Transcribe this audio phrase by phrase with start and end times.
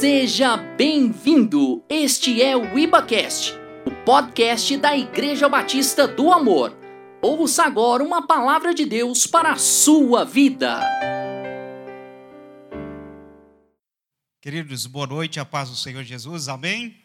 [0.00, 1.84] Seja bem-vindo!
[1.86, 3.52] Este é o IbaCast,
[3.84, 6.74] o podcast da Igreja Batista do Amor.
[7.20, 10.80] Ouça agora uma palavra de Deus para a sua vida.
[14.40, 16.96] Queridos, boa noite, a paz do Senhor Jesus, amém?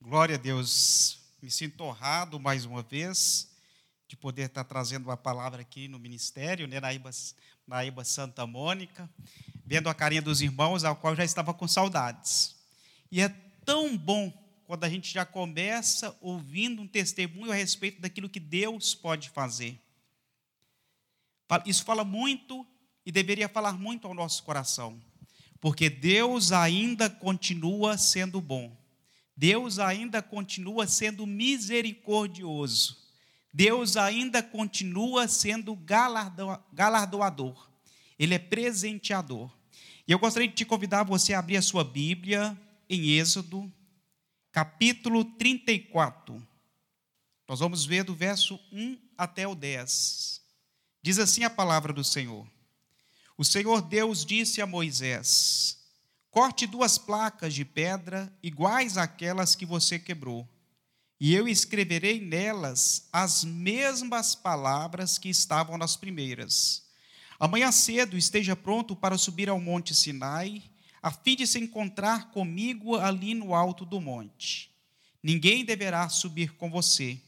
[0.00, 1.18] Glória a Deus.
[1.42, 3.50] Me sinto honrado mais uma vez
[4.08, 7.10] de poder estar trazendo uma palavra aqui no ministério, né, na Iba,
[7.66, 9.08] na Iba Santa Mônica
[9.68, 12.56] vendo a carinha dos irmãos, ao qual já estava com saudades.
[13.12, 13.28] E é
[13.66, 14.32] tão bom
[14.64, 19.78] quando a gente já começa ouvindo um testemunho a respeito daquilo que Deus pode fazer.
[21.66, 22.66] Isso fala muito
[23.04, 24.98] e deveria falar muito ao nosso coração,
[25.60, 28.74] porque Deus ainda continua sendo bom.
[29.36, 32.97] Deus ainda continua sendo misericordioso.
[33.52, 35.76] Deus ainda continua sendo
[36.72, 37.68] galardoador.
[38.18, 39.50] Ele é presenteador.
[40.06, 42.58] E eu gostaria de te convidar você a abrir a sua Bíblia
[42.88, 43.70] em Êxodo,
[44.50, 46.46] capítulo 34.
[47.46, 50.42] Nós vamos ver do verso 1 até o 10.
[51.02, 52.46] Diz assim a palavra do Senhor:
[53.36, 55.78] O Senhor Deus disse a Moisés:
[56.30, 60.48] Corte duas placas de pedra iguais àquelas que você quebrou,
[61.20, 66.88] e eu escreverei nelas as mesmas palavras que estavam nas primeiras
[67.40, 70.60] Amanhã cedo esteja pronto para subir ao monte Sinai,
[71.00, 74.72] a fim de se encontrar comigo ali no alto do monte.
[75.22, 77.20] Ninguém deverá subir com você,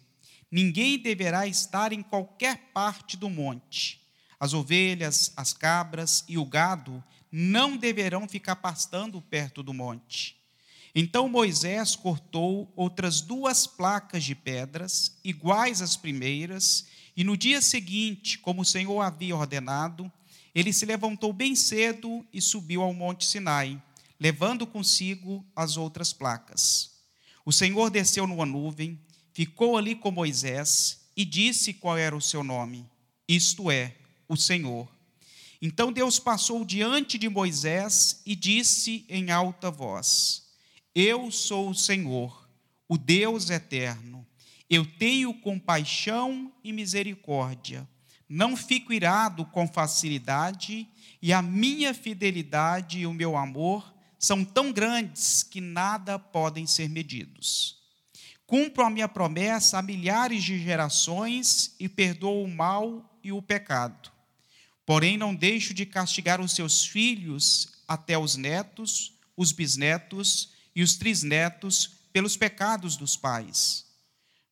[0.51, 4.01] ninguém deverá estar em qualquer parte do monte.
[4.41, 10.40] As ovelhas, as cabras e o gado não deverão ficar pastando perto do monte.
[10.95, 18.39] Então Moisés cortou outras duas placas de pedras, iguais às primeiras, e no dia seguinte,
[18.39, 20.11] como o Senhor havia ordenado,
[20.55, 23.81] ele se levantou bem cedo e subiu ao monte Sinai,
[24.19, 26.91] levando consigo as outras placas.
[27.45, 28.99] O Senhor desceu numa nuvem,
[29.33, 32.85] ficou ali com Moisés e disse qual era o seu nome,
[33.29, 33.95] isto é,
[34.29, 34.89] o Senhor.
[35.63, 40.50] Então Deus passou diante de Moisés e disse em alta voz:
[40.95, 42.49] Eu sou o Senhor,
[42.89, 44.27] o Deus eterno
[44.71, 47.89] eu tenho compaixão e misericórdia.
[48.29, 50.87] Não fico irado com facilidade,
[51.21, 56.89] e a minha fidelidade e o meu amor são tão grandes que nada podem ser
[56.89, 57.81] medidos.
[58.47, 64.13] Cumpro a minha promessa a milhares de gerações e perdoo o mal e o pecado.
[64.87, 70.97] Porém, não deixo de castigar os seus filhos até os netos, os bisnetos e os
[70.97, 73.91] trisnetos pelos pecados dos pais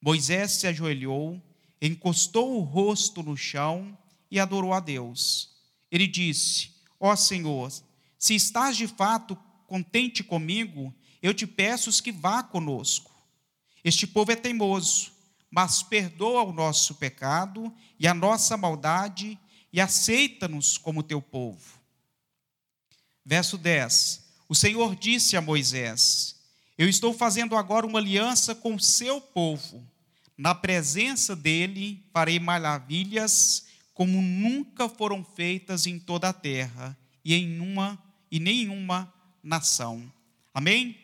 [0.00, 1.42] Moisés se ajoelhou,
[1.82, 3.96] encostou o rosto no chão
[4.30, 5.56] e adorou a Deus.
[5.90, 6.70] Ele disse:
[7.00, 7.72] Ó oh Senhor,
[8.18, 9.36] se estás de fato
[9.66, 13.12] contente comigo, eu te peço que vá conosco.
[13.82, 15.12] Este povo é teimoso,
[15.50, 19.38] mas perdoa o nosso pecado e a nossa maldade
[19.72, 21.78] e aceita-nos como teu povo.
[23.24, 26.38] Verso 10: O Senhor disse a Moisés:
[26.78, 29.84] eu estou fazendo agora uma aliança com o seu povo.
[30.36, 37.58] Na presença dele farei maravilhas como nunca foram feitas em toda a terra e em
[37.58, 38.00] uma
[38.30, 40.10] e nenhuma nação.
[40.54, 40.96] Amém?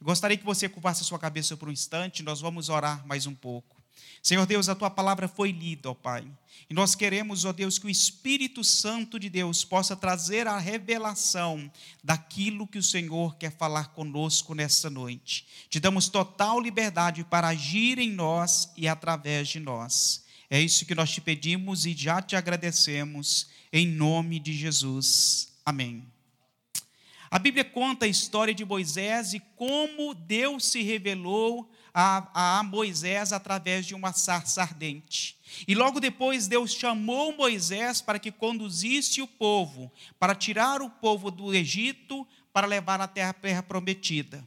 [0.00, 3.34] Gostaria que você curvasse a sua cabeça por um instante, nós vamos orar mais um
[3.34, 3.79] pouco.
[4.22, 6.26] Senhor Deus, a tua palavra foi lida, ó Pai.
[6.68, 11.70] E nós queremos, ó Deus, que o Espírito Santo de Deus possa trazer a revelação
[12.04, 15.46] daquilo que o Senhor quer falar conosco nesta noite.
[15.68, 20.24] Te damos total liberdade para agir em nós e através de nós.
[20.48, 25.52] É isso que nós te pedimos e já te agradecemos, em nome de Jesus.
[25.64, 26.04] Amém.
[27.30, 33.32] A Bíblia conta a história de Moisés e como Deus se revelou a, a Moisés
[33.32, 35.36] através de uma sarça ardente.
[35.66, 41.30] E logo depois Deus chamou Moisés para que conduzisse o povo, para tirar o povo
[41.30, 44.46] do Egito, para levar à terra, terra prometida.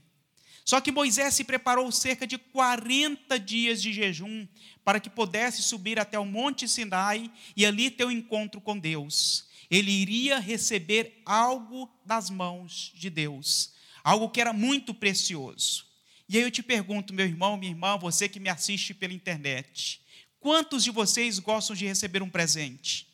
[0.66, 4.48] Só que Moisés se preparou cerca de 40 dias de jejum
[4.84, 9.46] para que pudesse subir até o Monte Sinai e ali ter um encontro com Deus.
[9.70, 13.74] Ele iria receber algo das mãos de Deus,
[14.04, 15.86] algo que era muito precioso.
[16.28, 20.02] E aí eu te pergunto, meu irmão, minha irmã, você que me assiste pela internet,
[20.40, 23.08] quantos de vocês gostam de receber um presente?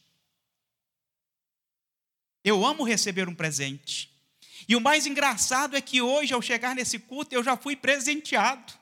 [2.43, 4.09] Eu amo receber um presente.
[4.67, 8.73] E o mais engraçado é que hoje, ao chegar nesse culto, eu já fui presenteado.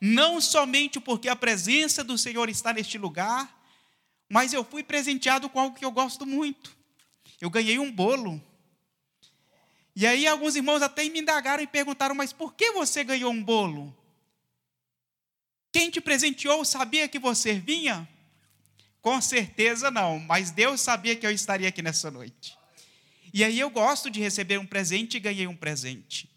[0.00, 3.62] Não somente porque a presença do Senhor está neste lugar,
[4.28, 6.76] mas eu fui presenteado com algo que eu gosto muito.
[7.40, 8.42] Eu ganhei um bolo
[9.96, 13.42] E aí alguns irmãos até me indagaram e perguntaram: mas por que você ganhou um
[13.42, 13.96] bolo?
[15.72, 18.08] Quem te presenteou sabia que você vinha?
[19.00, 22.56] Com certeza não, mas Deus sabia que eu estaria aqui nessa noite.
[23.32, 26.30] E aí eu gosto de receber um presente e ganhei um presente.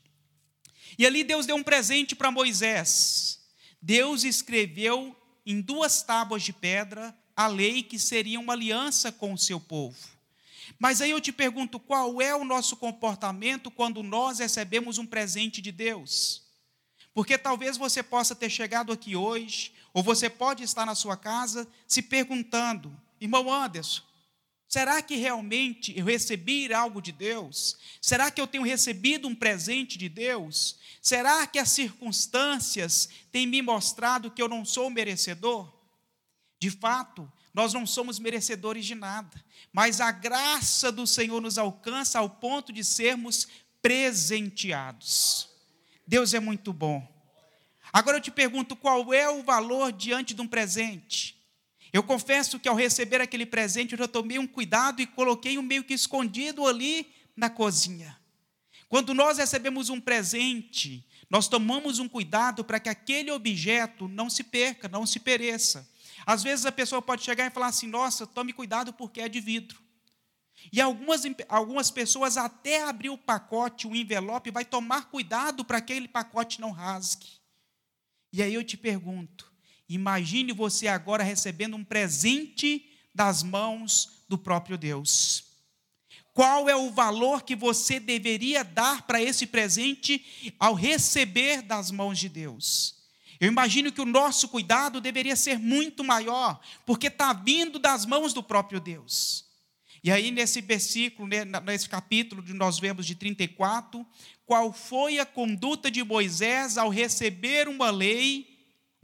[0.97, 3.39] E ali Deus deu um presente para Moisés.
[3.81, 5.15] Deus escreveu
[5.45, 10.16] em duas tábuas de pedra a lei que seria uma aliança com o seu povo.
[10.79, 15.61] Mas aí eu te pergunto, qual é o nosso comportamento quando nós recebemos um presente
[15.61, 16.43] de Deus?
[17.13, 21.67] Porque talvez você possa ter chegado aqui hoje, ou você pode estar na sua casa
[21.87, 24.03] se perguntando, irmão Anderson,
[24.67, 27.75] será que realmente eu recebi algo de Deus?
[27.99, 30.77] Será que eu tenho recebido um presente de Deus?
[31.01, 35.73] Será que as circunstâncias têm me mostrado que eu não sou merecedor?
[36.59, 39.43] De fato, nós não somos merecedores de nada,
[39.73, 43.47] mas a graça do Senhor nos alcança ao ponto de sermos
[43.81, 45.49] presenteados.
[46.05, 47.03] Deus é muito bom.
[47.91, 51.35] Agora eu te pergunto qual é o valor diante de um presente?
[51.91, 55.63] Eu confesso que ao receber aquele presente eu já tomei um cuidado e coloquei um
[55.63, 58.19] meio que escondido ali na cozinha.
[58.87, 64.43] Quando nós recebemos um presente, nós tomamos um cuidado para que aquele objeto não se
[64.43, 65.89] perca, não se pereça.
[66.27, 69.39] Às vezes a pessoa pode chegar e falar assim: nossa, tome cuidado porque é de
[69.39, 69.81] vidro.
[70.73, 75.93] E algumas, algumas pessoas até abrir o pacote, o envelope, vai tomar cuidado para que
[75.93, 77.27] aquele pacote não rasgue.
[78.33, 79.49] E aí eu te pergunto:
[79.87, 82.85] imagine você agora recebendo um presente
[83.15, 85.45] das mãos do próprio Deus.
[86.33, 92.19] Qual é o valor que você deveria dar para esse presente ao receber das mãos
[92.19, 92.96] de Deus?
[93.39, 98.33] Eu imagino que o nosso cuidado deveria ser muito maior, porque está vindo das mãos
[98.33, 99.45] do próprio Deus.
[100.03, 104.05] E aí, nesse versículo, né, nesse capítulo, nós vemos de 34,
[104.45, 108.47] qual foi a conduta de Moisés ao receber uma lei,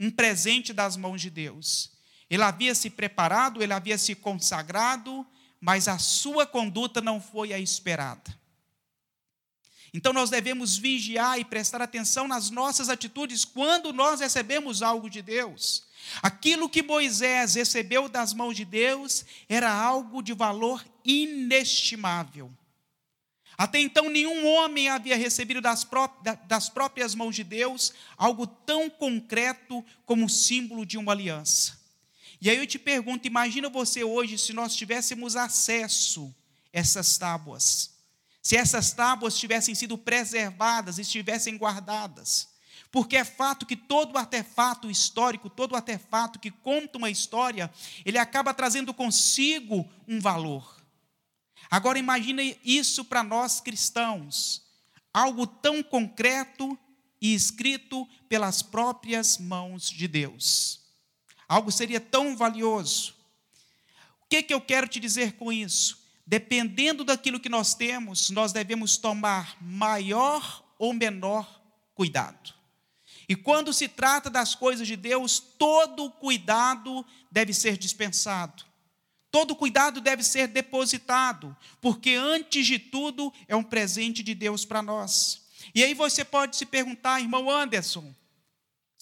[0.00, 1.92] um presente das mãos de Deus?
[2.30, 5.26] Ele havia se preparado, ele havia se consagrado,
[5.60, 8.43] mas a sua conduta não foi a esperada.
[9.94, 15.22] Então nós devemos vigiar e prestar atenção nas nossas atitudes quando nós recebemos algo de
[15.22, 15.84] Deus.
[16.20, 22.50] Aquilo que Moisés recebeu das mãos de Deus era algo de valor inestimável.
[23.56, 25.84] Até então, nenhum homem havia recebido das,
[26.68, 31.78] próprias mãos de Deus algo tão concreto como símbolo de uma aliança.
[32.40, 36.34] E aí eu te pergunto: imagina você hoje se nós tivéssemos acesso
[36.74, 37.93] a essas tábuas,
[38.44, 42.50] se essas tábuas tivessem sido preservadas, estivessem guardadas.
[42.92, 47.72] Porque é fato que todo artefato histórico, todo artefato que conta uma história,
[48.04, 50.76] ele acaba trazendo consigo um valor.
[51.70, 54.62] Agora imagine isso para nós cristãos,
[55.12, 56.78] algo tão concreto
[57.22, 60.80] e escrito pelas próprias mãos de Deus.
[61.48, 63.14] Algo seria tão valioso.
[64.22, 66.03] O que, que eu quero te dizer com isso?
[66.26, 71.62] Dependendo daquilo que nós temos, nós devemos tomar maior ou menor
[71.94, 72.54] cuidado.
[73.28, 78.64] E quando se trata das coisas de Deus, todo cuidado deve ser dispensado.
[79.30, 84.82] Todo cuidado deve ser depositado, porque antes de tudo é um presente de Deus para
[84.82, 85.46] nós.
[85.74, 88.14] E aí você pode se perguntar, irmão Anderson,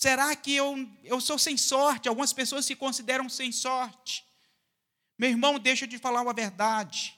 [0.02, 2.08] Será que eu, eu sou sem sorte?
[2.08, 4.24] Algumas pessoas se consideram sem sorte.
[5.22, 7.16] Meu irmão, deixa de falar uma verdade.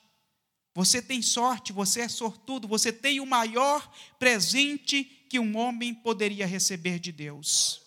[0.75, 6.47] Você tem sorte, você é sortudo, você tem o maior presente que um homem poderia
[6.47, 7.81] receber de Deus.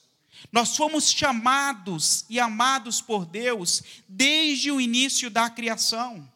[0.52, 6.28] Nós fomos chamados e amados por Deus desde o início da criação.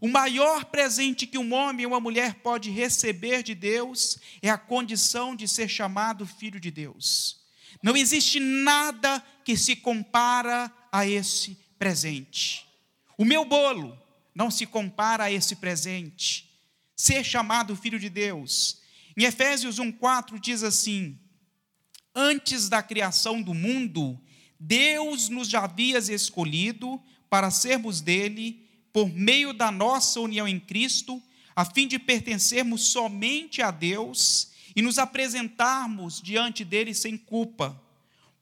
[0.00, 4.58] O maior presente que um homem ou uma mulher pode receber de Deus é a
[4.58, 7.38] condição de ser chamado filho de Deus.
[7.84, 12.67] Não existe nada que se compara a esse presente.
[13.18, 14.00] O meu bolo
[14.32, 16.48] não se compara a esse presente.
[16.96, 18.80] Ser chamado filho de Deus.
[19.16, 21.18] Em Efésios 1:4 diz assim:
[22.14, 24.20] Antes da criação do mundo,
[24.58, 31.20] Deus nos já havia escolhido para sermos dele por meio da nossa união em Cristo,
[31.56, 37.80] a fim de pertencermos somente a Deus e nos apresentarmos diante dele sem culpa.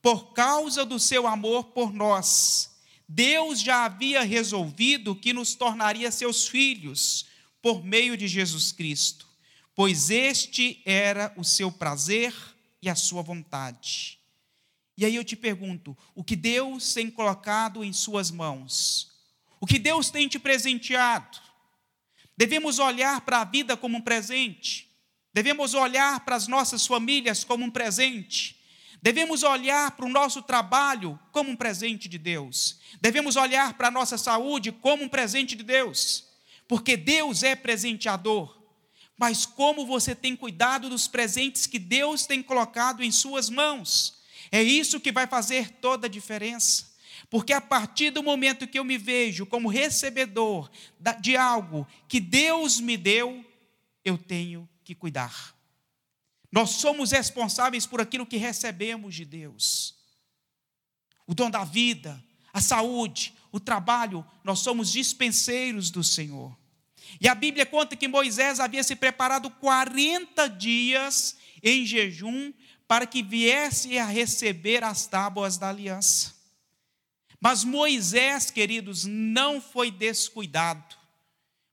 [0.03, 2.76] Por causa do seu amor por nós,
[3.09, 7.27] Deus já havia resolvido que nos tornaria seus filhos
[7.63, 9.29] por meio de Jesus Cristo,
[9.75, 12.35] pois este era o seu prazer
[12.83, 14.19] e a sua vontade.
[14.97, 19.13] E aí eu te pergunto: o que Deus tem colocado em Suas mãos?
[19.61, 21.39] O que Deus tem te presenteado?
[22.37, 24.91] Devemos olhar para a vida como um presente.
[25.33, 28.56] Devemos olhar para as nossas famílias como um presente.
[29.03, 32.79] Devemos olhar para o nosso trabalho como um presente de Deus.
[33.01, 36.25] Devemos olhar para a nossa saúde como um presente de Deus.
[36.67, 38.57] Porque Deus é presenteador.
[39.19, 44.19] Mas como você tem cuidado dos presentes que Deus tem colocado em suas mãos?
[44.53, 46.95] É isso que vai fazer toda a diferença.
[47.31, 50.71] Porque a partir do momento que eu me vejo como recebedor
[51.21, 53.45] de algo que Deus me deu,
[54.05, 55.56] eu tenho que cuidar.
[56.51, 59.95] Nós somos responsáveis por aquilo que recebemos de Deus.
[61.27, 62.23] O dom da vida,
[62.53, 66.57] a saúde, o trabalho, nós somos dispenseiros do Senhor.
[67.21, 72.53] E a Bíblia conta que Moisés havia se preparado 40 dias em jejum
[72.87, 76.35] para que viesse a receber as tábuas da aliança.
[77.41, 80.96] Mas Moisés, queridos, não foi descuidado.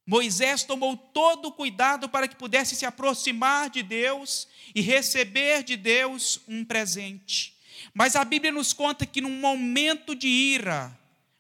[0.06, 5.78] Moisés tomou todo o cuidado para que pudesse se aproximar de Deus e receber de
[5.78, 7.58] Deus um presente.
[7.94, 10.98] Mas a Bíblia nos conta que num momento de ira,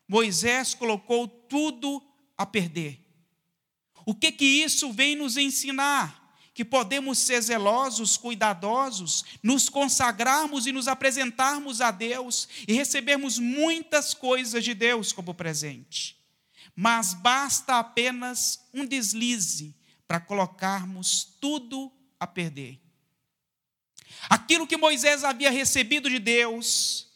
[0.07, 2.01] Moisés colocou tudo
[2.37, 2.99] a perder.
[4.05, 6.21] O que que isso vem nos ensinar?
[6.53, 14.13] Que podemos ser zelosos, cuidadosos, nos consagrarmos e nos apresentarmos a Deus e recebermos muitas
[14.13, 16.22] coisas de Deus como presente
[16.75, 19.75] mas basta apenas um deslize
[20.07, 22.79] para colocarmos tudo a perder.
[24.29, 27.07] Aquilo que Moisés havia recebido de Deus,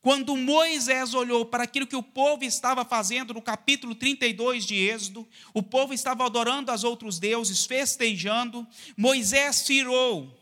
[0.00, 5.28] quando Moisés olhou para aquilo que o povo estava fazendo no capítulo 32 de Êxodo,
[5.54, 10.38] o povo estava adorando aos outros deuses, festejando, Moisés tirou.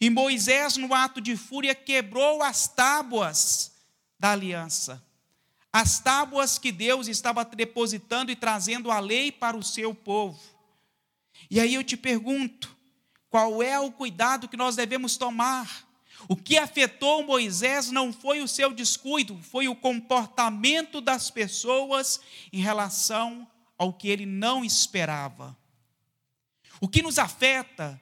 [0.00, 3.72] E Moisés, no ato de fúria, quebrou as tábuas
[4.18, 5.07] da aliança
[5.72, 10.40] as tábuas que Deus estava depositando e trazendo a lei para o seu povo.
[11.50, 12.76] E aí eu te pergunto,
[13.28, 15.86] qual é o cuidado que nós devemos tomar?
[16.26, 22.20] O que afetou Moisés não foi o seu descuido, foi o comportamento das pessoas
[22.52, 23.46] em relação
[23.76, 25.56] ao que ele não esperava.
[26.80, 28.00] O que nos afeta,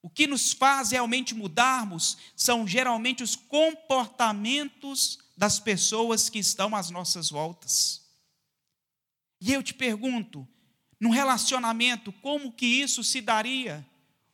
[0.00, 6.90] o que nos faz realmente mudarmos, são geralmente os comportamentos das pessoas que estão às
[6.90, 8.02] nossas voltas.
[9.40, 10.46] E eu te pergunto,
[11.00, 13.82] num relacionamento, como que isso se daria?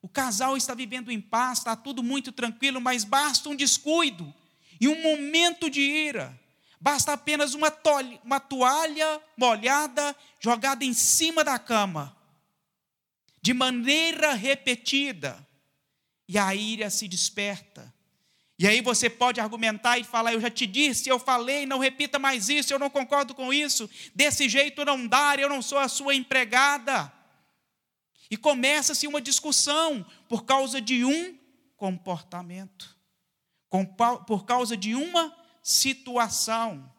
[0.02, 4.34] O casal está vivendo em paz, está tudo muito tranquilo, mas basta um descuido
[4.80, 6.36] e um momento de ira.
[6.80, 7.72] Basta apenas uma,
[8.25, 12.16] uma toalha molhada jogada em cima da cama,
[13.40, 15.38] de maneira repetida,
[16.28, 17.94] e a ira se desperta.
[18.58, 22.18] E aí você pode argumentar e falar: Eu já te disse, eu falei, não repita
[22.18, 25.88] mais isso, eu não concordo com isso, desse jeito não dá, eu não sou a
[25.88, 27.12] sua empregada.
[28.30, 31.38] E começa-se uma discussão por causa de um
[31.76, 32.96] comportamento,
[34.26, 36.92] por causa de uma situação.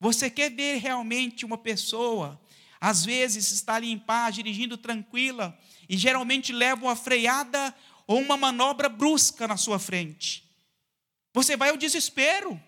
[0.00, 2.38] Você quer ver realmente uma pessoa,
[2.80, 5.56] às vezes está ali em paz, dirigindo tranquila,
[5.88, 7.74] e geralmente leva uma freada
[8.06, 10.43] ou uma manobra brusca na sua frente.
[11.34, 12.58] Você vai ao desespero.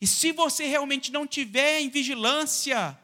[0.00, 2.96] E se você realmente não tiver em vigilância,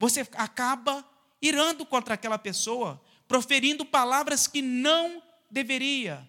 [0.00, 1.06] você acaba
[1.40, 6.28] irando contra aquela pessoa, proferindo palavras que não deveria.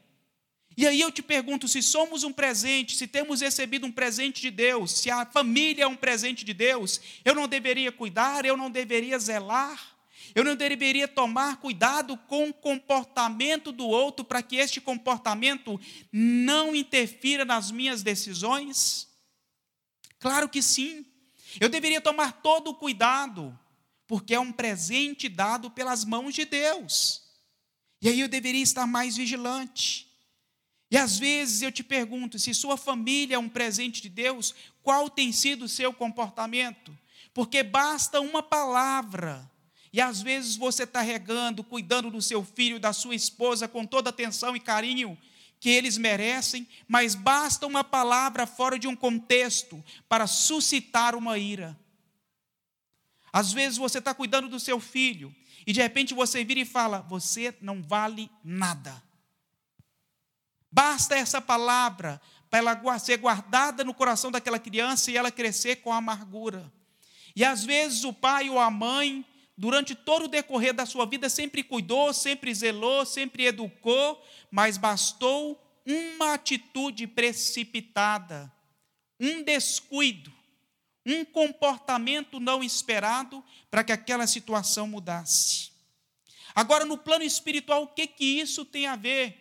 [0.76, 4.52] E aí eu te pergunto: se somos um presente, se temos recebido um presente de
[4.52, 8.70] Deus, se a família é um presente de Deus, eu não deveria cuidar, eu não
[8.70, 9.93] deveria zelar?
[10.34, 15.80] Eu não deveria tomar cuidado com o comportamento do outro para que este comportamento
[16.12, 19.08] não interfira nas minhas decisões?
[20.20, 21.06] Claro que sim.
[21.60, 23.58] Eu deveria tomar todo o cuidado,
[24.08, 27.22] porque é um presente dado pelas mãos de Deus.
[28.02, 30.12] E aí eu deveria estar mais vigilante.
[30.90, 35.10] E às vezes eu te pergunto: se sua família é um presente de Deus, qual
[35.10, 36.98] tem sido o seu comportamento?
[37.34, 39.50] Porque basta uma palavra
[39.94, 44.10] e às vezes você está regando, cuidando do seu filho, da sua esposa, com toda
[44.10, 45.16] atenção e carinho
[45.60, 51.80] que eles merecem, mas basta uma palavra fora de um contexto para suscitar uma ira.
[53.32, 55.34] Às vezes você está cuidando do seu filho
[55.66, 59.02] e de repente você vira e fala: Você não vale nada.
[60.72, 62.20] Basta essa palavra
[62.50, 66.72] para ela ser guardada no coração daquela criança e ela crescer com amargura.
[67.36, 69.26] E às vezes o pai ou a mãe
[69.58, 75.60] durante todo o decorrer da sua vida, sempre cuidou, sempre zelou, sempre educou, mas bastou
[75.86, 78.52] uma atitude precipitada,
[79.20, 80.32] um descuido,
[81.06, 85.72] um comportamento não esperado para que aquela situação mudasse.
[86.56, 89.40] Agora, no plano espiritual, o que que isso tem a ver?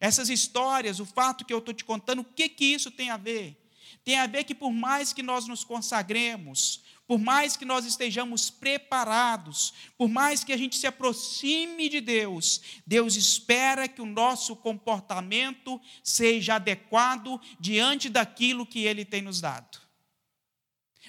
[0.00, 3.16] Essas histórias, o fato que eu estou te contando, o que que isso tem a
[3.16, 3.60] ver?
[4.04, 8.48] Tem a ver que por mais que nós nos consagremos, por mais que nós estejamos
[8.48, 14.56] preparados, por mais que a gente se aproxime de Deus, Deus espera que o nosso
[14.56, 19.78] comportamento seja adequado diante daquilo que Ele tem nos dado.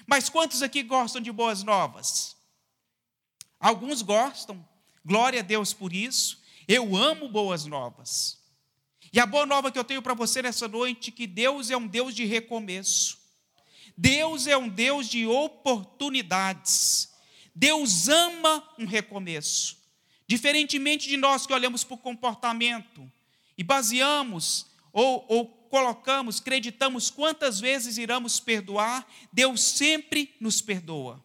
[0.06, 2.36] Mas quantos aqui gostam de boas novas?
[3.58, 4.66] Alguns gostam,
[5.04, 6.42] glória a Deus por isso.
[6.68, 8.38] Eu amo boas novas.
[9.12, 11.76] E a boa nova que eu tenho para você nessa noite é que Deus é
[11.76, 13.18] um Deus de recomeço.
[13.96, 17.14] Deus é um Deus de oportunidades.
[17.54, 19.78] Deus ama um recomeço.
[20.28, 23.10] Diferentemente de nós que olhamos para o comportamento
[23.56, 31.24] e baseamos ou, ou colocamos, acreditamos quantas vezes iremos perdoar, Deus sempre nos perdoa.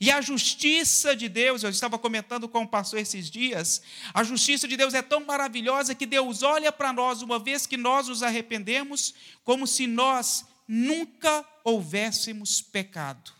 [0.00, 3.82] E a justiça de Deus, eu estava comentando com o pastor esses dias,
[4.14, 7.76] a justiça de Deus é tão maravilhosa que Deus olha para nós uma vez que
[7.76, 9.14] nós nos arrependemos,
[9.44, 13.30] como se nós nunca houvéssemos pecado.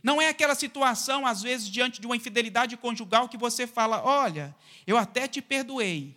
[0.00, 4.54] Não é aquela situação, às vezes, diante de uma infidelidade conjugal, que você fala: Olha,
[4.86, 6.16] eu até te perdoei,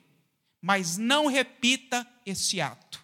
[0.62, 3.04] mas não repita esse ato.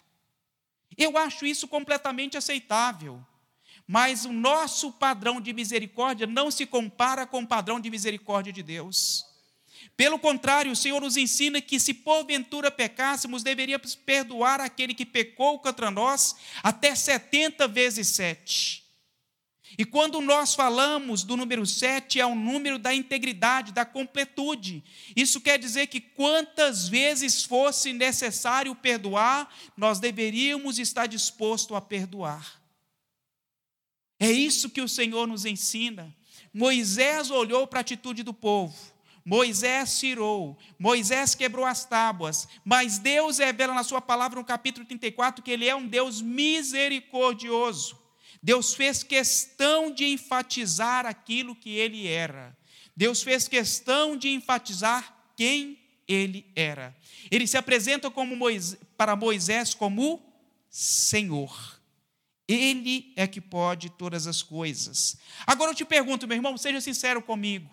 [0.96, 3.26] Eu acho isso completamente aceitável.
[3.86, 8.64] Mas o nosso padrão de misericórdia não se compara com o padrão de misericórdia de
[8.64, 9.26] Deus.
[9.96, 15.60] Pelo contrário, o Senhor nos ensina que se porventura pecássemos, deveríamos perdoar aquele que pecou
[15.60, 18.84] contra nós até 70 vezes 7.
[19.78, 24.84] E quando nós falamos do número 7, é o número da integridade, da completude.
[25.16, 32.62] Isso quer dizer que quantas vezes fosse necessário perdoar, nós deveríamos estar disposto a perdoar.
[34.20, 36.16] É isso que o Senhor nos ensina.
[36.54, 38.93] Moisés olhou para a atitude do povo
[39.26, 45.44] Moisés tirou, Moisés quebrou as tábuas, mas Deus revela na sua palavra no capítulo 34
[45.44, 47.98] que ele é um Deus misericordioso.
[48.42, 52.58] Deus fez questão de enfatizar aquilo que ele era.
[52.96, 56.94] Deus fez questão de enfatizar quem ele era.
[57.32, 60.22] Ele se apresenta como Moisés, para Moisés como
[60.70, 61.80] Senhor.
[62.46, 65.18] Ele é que pode todas as coisas.
[65.48, 67.70] Agora eu te pergunto, meu irmão, seja sincero comigo.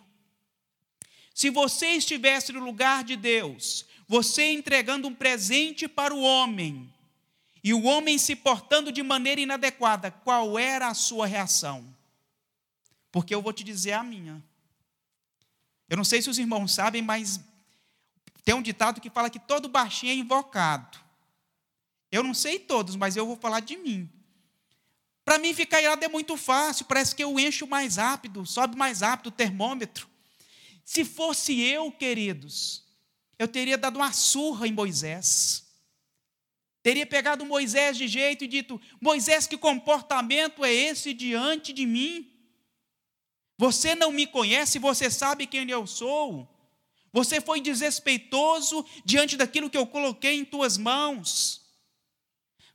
[1.34, 6.92] Se você estivesse no lugar de Deus, você entregando um presente para o homem,
[7.62, 11.94] e o homem se portando de maneira inadequada, qual era a sua reação?
[13.12, 14.42] Porque eu vou te dizer a minha.
[15.88, 17.40] Eu não sei se os irmãos sabem, mas
[18.44, 20.98] tem um ditado que fala que todo baixinho é invocado.
[22.10, 24.10] Eu não sei todos, mas eu vou falar de mim.
[25.24, 29.00] Para mim, ficar irado é muito fácil, parece que eu encho mais rápido, sobe mais
[29.00, 30.09] rápido o termômetro.
[30.90, 32.84] Se fosse eu, queridos,
[33.38, 35.64] eu teria dado uma surra em Moisés.
[36.82, 42.28] Teria pegado Moisés de jeito e dito: Moisés, que comportamento é esse diante de mim?
[43.56, 46.52] Você não me conhece, você sabe quem eu sou.
[47.12, 51.70] Você foi desrespeitoso diante daquilo que eu coloquei em tuas mãos.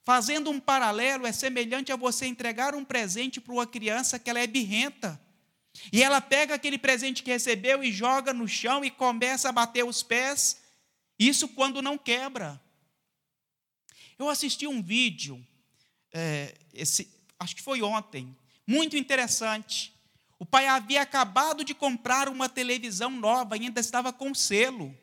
[0.06, 4.40] Fazendo um paralelo, é semelhante a você entregar um presente para uma criança que ela
[4.40, 5.25] é birrenta.
[5.92, 9.84] E ela pega aquele presente que recebeu e joga no chão e começa a bater
[9.84, 10.62] os pés.
[11.20, 12.62] Isso quando não quebra.
[14.18, 15.46] Eu assisti um vídeo,
[16.14, 18.36] é, esse, acho que foi ontem,
[18.66, 19.94] muito interessante.
[20.40, 24.96] O pai havia acabado de comprar uma televisão nova, ainda estava com selo.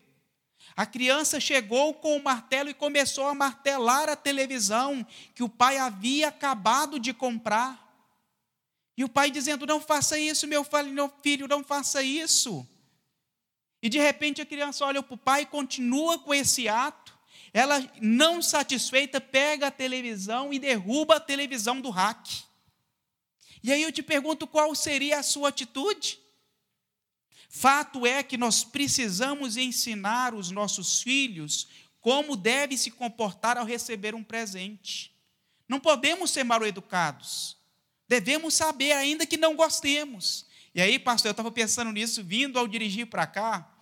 [0.74, 5.76] A criança chegou com o martelo e começou a martelar a televisão que o pai
[5.76, 7.91] havia acabado de comprar.
[8.96, 10.64] E o pai dizendo: Não faça isso, meu
[11.22, 12.66] filho, não faça isso.
[13.82, 17.12] E de repente a criança olha para o pai e continua com esse ato.
[17.52, 22.26] Ela, não satisfeita, pega a televisão e derruba a televisão do hack.
[23.62, 26.18] E aí eu te pergunto qual seria a sua atitude?
[27.48, 31.68] Fato é que nós precisamos ensinar os nossos filhos
[32.00, 35.14] como devem se comportar ao receber um presente.
[35.68, 37.56] Não podemos ser mal educados.
[38.12, 40.44] Devemos saber, ainda que não gostemos.
[40.74, 43.74] E aí, pastor, eu estava pensando nisso, vindo ao dirigir para cá,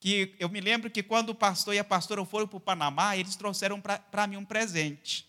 [0.00, 3.14] que eu me lembro que quando o pastor e a pastora foram para o Panamá,
[3.14, 5.28] eles trouxeram para mim um presente.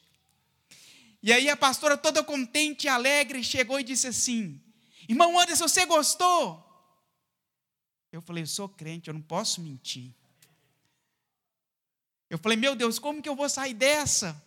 [1.22, 4.58] E aí a pastora, toda contente e alegre, chegou e disse assim:
[5.10, 6.66] Irmão Anderson, você gostou?
[8.10, 10.14] Eu falei: Eu sou crente, eu não posso mentir.
[12.30, 14.42] Eu falei: Meu Deus, como que eu vou sair dessa?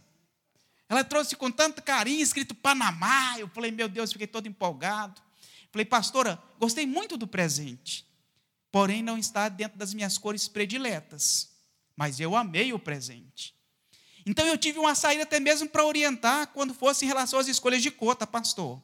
[0.92, 3.38] Ela trouxe com tanto carinho, escrito Panamá.
[3.38, 5.22] Eu falei, meu Deus, fiquei todo empolgado.
[5.70, 8.06] Falei, pastora, gostei muito do presente.
[8.70, 11.48] porém não está dentro das minhas cores prediletas.
[11.96, 13.54] Mas eu amei o presente.
[14.26, 17.82] Então eu tive uma saída até mesmo para orientar quando fosse em relação às escolhas
[17.82, 18.78] de cor, tá, pastor?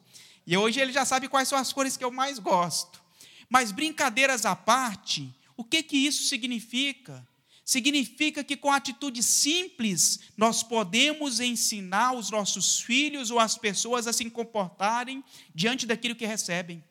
[0.47, 2.99] E hoje ele já sabe quais são as cores que eu mais gosto.
[3.47, 7.23] Mas brincadeiras à parte, o que que isso significa?
[7.69, 14.11] Significa que com atitude simples nós podemos ensinar os nossos filhos ou as pessoas a
[14.11, 16.83] se comportarem diante daquilo que recebem.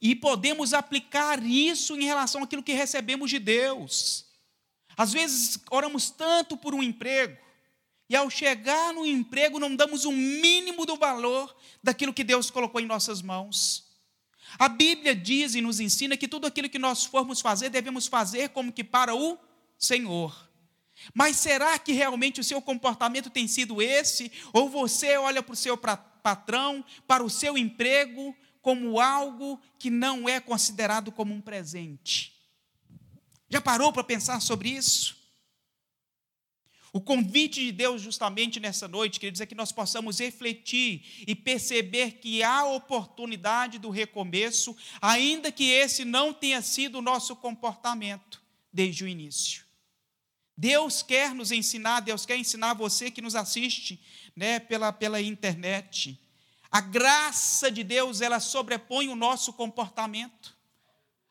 [0.00, 4.24] E podemos aplicar isso em relação àquilo que recebemos de Deus.
[4.96, 7.36] Às vezes oramos tanto por um emprego,
[8.08, 12.80] e ao chegar no emprego não damos o mínimo do valor daquilo que Deus colocou
[12.80, 13.91] em nossas mãos.
[14.58, 18.50] A Bíblia diz e nos ensina que tudo aquilo que nós formos fazer, devemos fazer
[18.50, 19.38] como que para o
[19.78, 20.50] Senhor.
[21.14, 24.30] Mas será que realmente o seu comportamento tem sido esse?
[24.52, 30.28] Ou você olha para o seu patrão, para o seu emprego, como algo que não
[30.28, 32.32] é considerado como um presente?
[33.48, 35.21] Já parou para pensar sobre isso?
[36.92, 42.18] O convite de Deus, justamente nessa noite, queridos, é que nós possamos refletir e perceber
[42.20, 49.04] que há oportunidade do recomeço, ainda que esse não tenha sido o nosso comportamento desde
[49.04, 49.64] o início.
[50.54, 53.98] Deus quer nos ensinar, Deus quer ensinar você que nos assiste
[54.36, 56.20] né, pela, pela internet.
[56.70, 60.54] A graça de Deus, ela sobrepõe o nosso comportamento.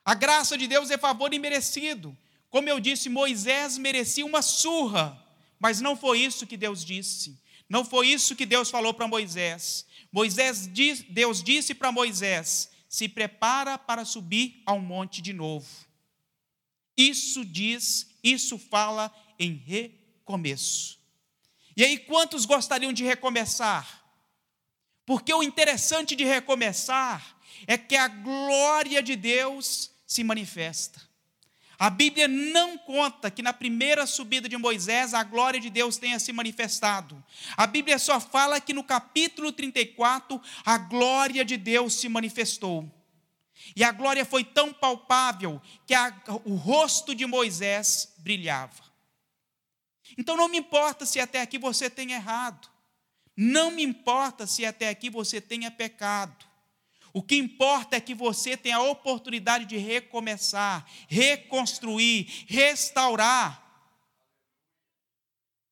[0.04, 2.18] A graça de Deus é favor imerecido.
[2.50, 5.21] Como eu disse, Moisés merecia uma surra,
[5.62, 7.40] mas não foi isso que Deus disse.
[7.70, 9.86] Não foi isso que Deus falou para Moisés.
[10.12, 10.68] Moisés
[11.08, 15.70] Deus disse para Moisés: se prepara para subir ao monte de novo.
[16.98, 21.00] Isso diz, isso fala em recomeço.
[21.78, 24.04] E aí, quantos gostariam de recomeçar?
[25.06, 31.11] Porque o interessante de recomeçar é que a glória de Deus se manifesta.
[31.82, 36.20] A Bíblia não conta que na primeira subida de Moisés a glória de Deus tenha
[36.20, 37.24] se manifestado.
[37.58, 42.88] A Bíblia só fala que no capítulo 34 a glória de Deus se manifestou.
[43.76, 46.14] E a glória foi tão palpável que a,
[46.46, 48.84] o rosto de Moisés brilhava.
[50.16, 52.70] Então não me importa se até aqui você tenha errado.
[53.36, 56.46] Não me importa se até aqui você tenha pecado.
[57.14, 63.62] O que importa é que você tenha a oportunidade de recomeçar, reconstruir, restaurar.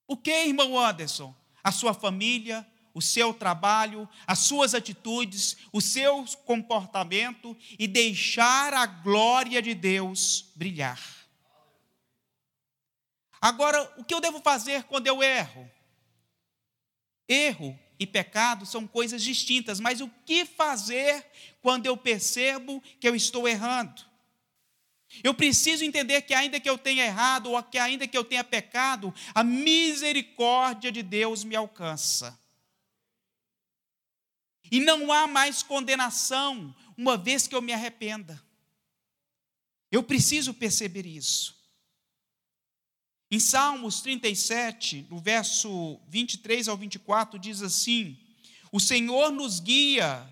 [0.07, 1.33] O que, irmão Anderson?
[1.63, 8.85] A sua família, o seu trabalho, as suas atitudes, o seu comportamento e deixar a
[8.85, 10.99] glória de Deus brilhar.
[13.39, 15.69] Agora, o que eu devo fazer quando eu erro?
[17.27, 21.25] Erro e pecado são coisas distintas, mas o que fazer
[21.61, 24.07] quando eu percebo que eu estou errando?
[25.23, 28.43] Eu preciso entender que, ainda que eu tenha errado, ou que ainda que eu tenha
[28.43, 32.39] pecado, a misericórdia de Deus me alcança.
[34.71, 38.41] E não há mais condenação, uma vez que eu me arrependa.
[39.91, 41.58] Eu preciso perceber isso.
[43.31, 48.17] Em Salmos 37, no verso 23 ao 24, diz assim:
[48.71, 50.27] O Senhor nos guia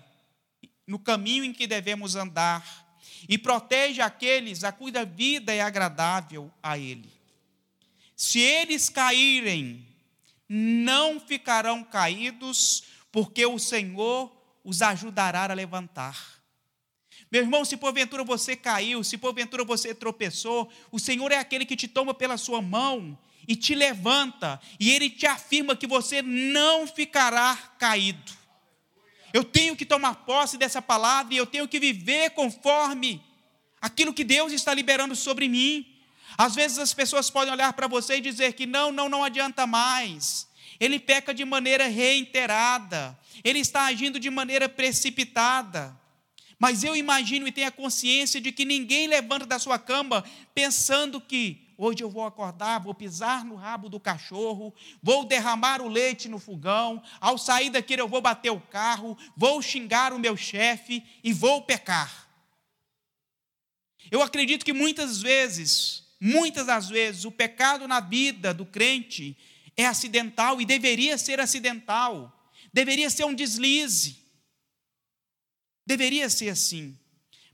[0.86, 6.76] no caminho em que devemos andar e protege aqueles a cuja vida é agradável a
[6.76, 7.08] Ele.
[8.16, 9.86] Se eles caírem,
[10.48, 12.82] não ficarão caídos,
[13.12, 14.32] porque o Senhor
[14.64, 16.37] os ajudará a levantar.
[17.30, 21.76] Meu irmão, se porventura você caiu, se porventura você tropeçou, o Senhor é aquele que
[21.76, 26.86] te toma pela sua mão e te levanta, e Ele te afirma que você não
[26.86, 28.32] ficará caído.
[29.32, 33.22] Eu tenho que tomar posse dessa palavra e eu tenho que viver conforme
[33.80, 35.86] aquilo que Deus está liberando sobre mim.
[36.36, 39.66] Às vezes as pessoas podem olhar para você e dizer que não, não, não adianta
[39.66, 40.48] mais.
[40.80, 45.97] Ele peca de maneira reiterada, ele está agindo de maneira precipitada.
[46.58, 51.20] Mas eu imagino e tenho a consciência de que ninguém levanta da sua cama pensando
[51.20, 56.28] que hoje eu vou acordar, vou pisar no rabo do cachorro, vou derramar o leite
[56.28, 61.04] no fogão, ao sair daquele eu vou bater o carro, vou xingar o meu chefe
[61.22, 62.28] e vou pecar.
[64.10, 69.36] Eu acredito que muitas vezes, muitas das vezes, o pecado na vida do crente
[69.76, 72.32] é acidental e deveria ser acidental,
[72.72, 74.27] deveria ser um deslize.
[75.88, 76.94] Deveria ser assim.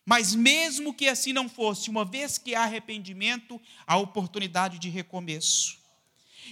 [0.04, 5.78] Mas mesmo que assim não fosse, uma vez que há arrependimento, há oportunidade de recomeço.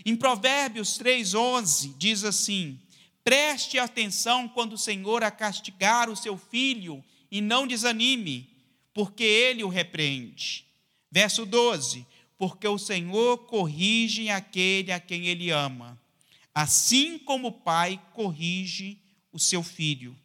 [0.06, 2.78] Em Provérbios 3:11 diz assim:
[3.24, 8.48] Preste atenção quando o Senhor a castigar o seu filho e não desanime,
[8.94, 10.64] porque ele o repreende.
[11.10, 12.06] Verso 12:
[12.38, 16.00] Porque o Senhor corrige aquele a quem ele ama,
[16.54, 19.00] assim como o pai corrige
[19.32, 20.16] o seu filho.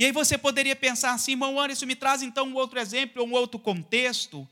[0.00, 3.32] E aí você poderia pensar assim, irmão Anderson, me traz então um outro exemplo, um
[3.32, 4.48] outro contexto,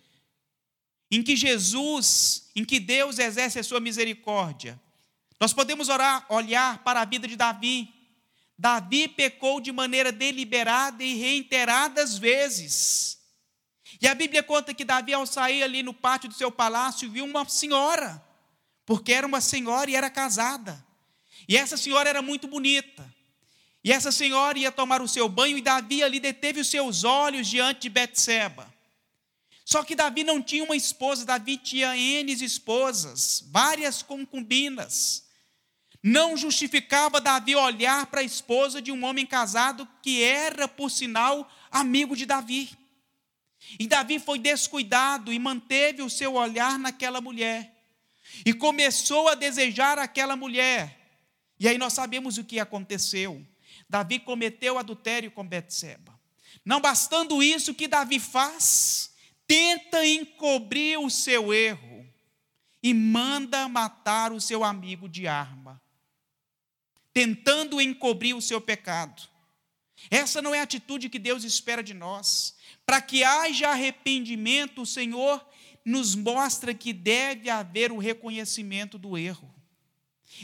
[1.11, 4.79] em que Jesus, em que Deus exerce a sua misericórdia.
[5.41, 7.89] Nós podemos orar, olhar para a vida de Davi.
[8.59, 13.19] Davi pecou de maneira deliberada e reiteradas vezes.
[14.03, 17.25] E a Bíblia conta que Davi, ao sair ali no pátio do seu palácio, viu
[17.25, 18.23] uma senhora,
[18.85, 20.85] porque era uma senhora e era casada.
[21.49, 23.17] E essa senhora era muito bonita.
[23.85, 27.47] E essa senhora ia tomar o seu banho e Davi ali deteve os seus olhos
[27.47, 28.73] diante de Betseba.
[29.65, 35.29] Só que Davi não tinha uma esposa, Davi tinha N esposas, várias concubinas.
[36.03, 41.51] Não justificava Davi olhar para a esposa de um homem casado que era, por sinal,
[41.71, 42.71] amigo de Davi.
[43.79, 47.75] E Davi foi descuidado e manteve o seu olhar naquela mulher.
[48.47, 50.97] E começou a desejar aquela mulher.
[51.59, 53.45] E aí nós sabemos o que aconteceu.
[53.89, 56.19] Davi cometeu adultério com Betseba.
[56.65, 59.15] Não bastando isso, o que Davi faz?
[59.47, 62.07] Tenta encobrir o seu erro
[62.83, 65.81] e manda matar o seu amigo de arma,
[67.13, 69.23] tentando encobrir o seu pecado.
[70.11, 72.55] Essa não é a atitude que Deus espera de nós.
[72.87, 75.45] Para que haja arrependimento, o Senhor
[75.85, 79.58] nos mostra que deve haver o reconhecimento do erro.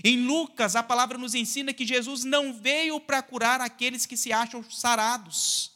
[0.02, 4.32] Em Lucas, a palavra nos ensina que Jesus não veio para curar aqueles que se
[4.32, 5.72] acham sarados.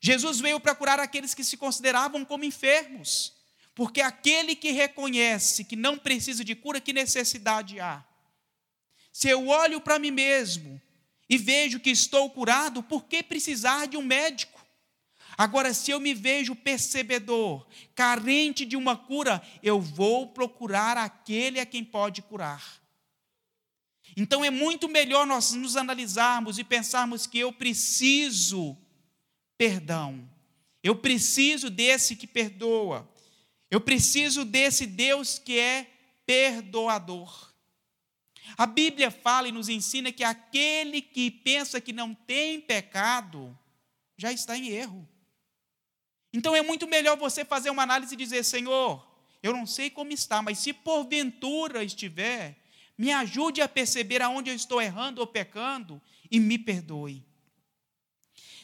[0.00, 3.32] Jesus veio para curar aqueles que se consideravam como enfermos.
[3.74, 8.04] Porque aquele que reconhece que não precisa de cura, que necessidade há?
[9.12, 10.80] Se eu olho para mim mesmo
[11.28, 14.64] e vejo que estou curado, por que precisar de um médico?
[15.36, 21.66] Agora, se eu me vejo percebedor, carente de uma cura, eu vou procurar aquele a
[21.66, 22.83] quem pode curar.
[24.16, 28.76] Então é muito melhor nós nos analisarmos e pensarmos que eu preciso
[29.58, 30.28] perdão.
[30.82, 33.08] Eu preciso desse que perdoa.
[33.70, 35.90] Eu preciso desse Deus que é
[36.26, 37.52] perdoador.
[38.56, 43.58] A Bíblia fala e nos ensina que aquele que pensa que não tem pecado
[44.16, 45.08] já está em erro.
[46.32, 49.04] Então é muito melhor você fazer uma análise e dizer: Senhor,
[49.42, 52.56] eu não sei como está, mas se porventura estiver,
[52.96, 57.24] me ajude a perceber aonde eu estou errando ou pecando e me perdoe.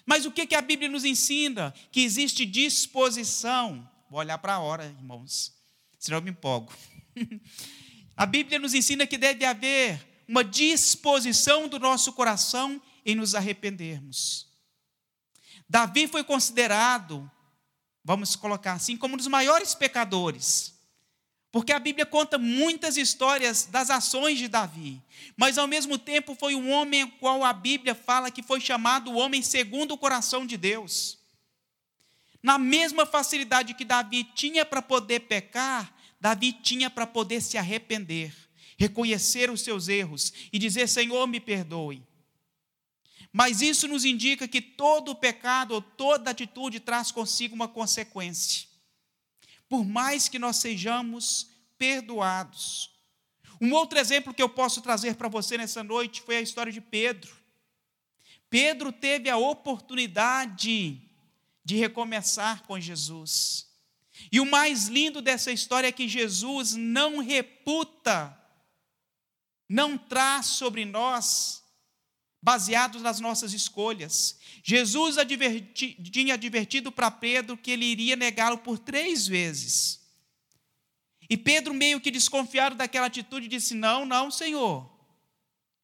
[0.06, 1.74] Mas o que, que a Bíblia nos ensina?
[1.92, 3.88] Que existe disposição.
[4.08, 5.54] Vou olhar para a hora, irmãos,
[5.98, 6.72] senão eu me empolgo.
[8.16, 14.48] a Bíblia nos ensina que deve haver uma disposição do nosso coração em nos arrependermos.
[15.68, 17.30] Davi foi considerado,
[18.04, 20.79] vamos colocar assim, como um dos maiores pecadores.
[21.52, 25.02] Porque a Bíblia conta muitas histórias das ações de Davi,
[25.36, 29.10] mas ao mesmo tempo foi um homem ao qual a Bíblia fala que foi chamado
[29.10, 31.18] o homem segundo o coração de Deus.
[32.40, 38.32] Na mesma facilidade que Davi tinha para poder pecar, Davi tinha para poder se arrepender,
[38.78, 42.00] reconhecer os seus erros e dizer: Senhor, me perdoe.
[43.32, 48.69] Mas isso nos indica que todo pecado ou toda atitude traz consigo uma consequência
[49.70, 52.90] por mais que nós sejamos perdoados.
[53.60, 56.80] Um outro exemplo que eu posso trazer para você nessa noite foi a história de
[56.80, 57.32] Pedro.
[58.50, 61.00] Pedro teve a oportunidade
[61.64, 63.68] de recomeçar com Jesus.
[64.32, 68.36] E o mais lindo dessa história é que Jesus não reputa,
[69.68, 71.62] não traz sobre nós
[72.42, 74.38] baseados nas nossas escolhas.
[74.62, 80.00] Jesus adverti, tinha advertido para Pedro que ele iria negá-lo por três vezes.
[81.28, 84.90] E Pedro, meio que desconfiado daquela atitude, disse: Não, não, Senhor,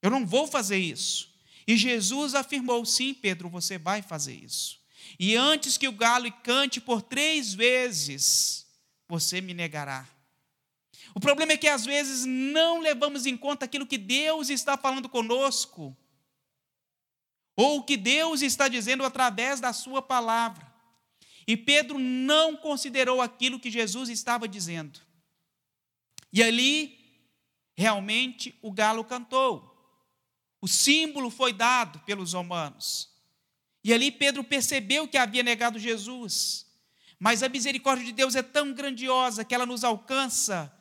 [0.03, 1.33] eu não vou fazer isso.
[1.67, 4.81] E Jesus afirmou: Sim, Pedro, você vai fazer isso.
[5.19, 8.67] E antes que o galo cante por três vezes,
[9.09, 10.07] você me negará.
[11.15, 15.09] O problema é que às vezes não levamos em conta aquilo que Deus está falando
[15.09, 15.97] conosco
[17.57, 20.71] ou o que Deus está dizendo através da Sua palavra.
[21.47, 25.01] E Pedro não considerou aquilo que Jesus estava dizendo.
[26.33, 26.99] E ali,
[27.75, 29.73] realmente, o galo cantou.
[30.61, 33.09] O símbolo foi dado pelos romanos.
[33.83, 36.67] E ali Pedro percebeu que havia negado Jesus.
[37.19, 40.76] Mas a misericórdia de Deus é tão grandiosa que ela nos alcança.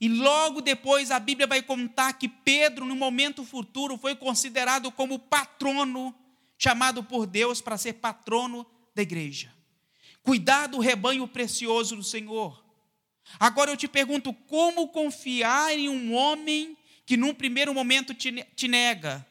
[0.00, 5.18] E logo depois a Bíblia vai contar que Pedro, no momento futuro, foi considerado como
[5.18, 6.14] patrono
[6.58, 9.54] chamado por Deus para ser patrono da igreja.
[10.22, 12.64] cuidar do rebanho precioso do Senhor.
[13.38, 18.66] Agora eu te pergunto: como confiar em um homem que num primeiro momento te, te
[18.66, 19.24] nega?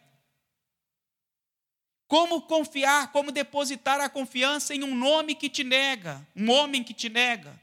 [2.08, 6.94] Como confiar, como depositar a confiança em um nome que te nega, um homem que
[6.94, 7.60] te nega?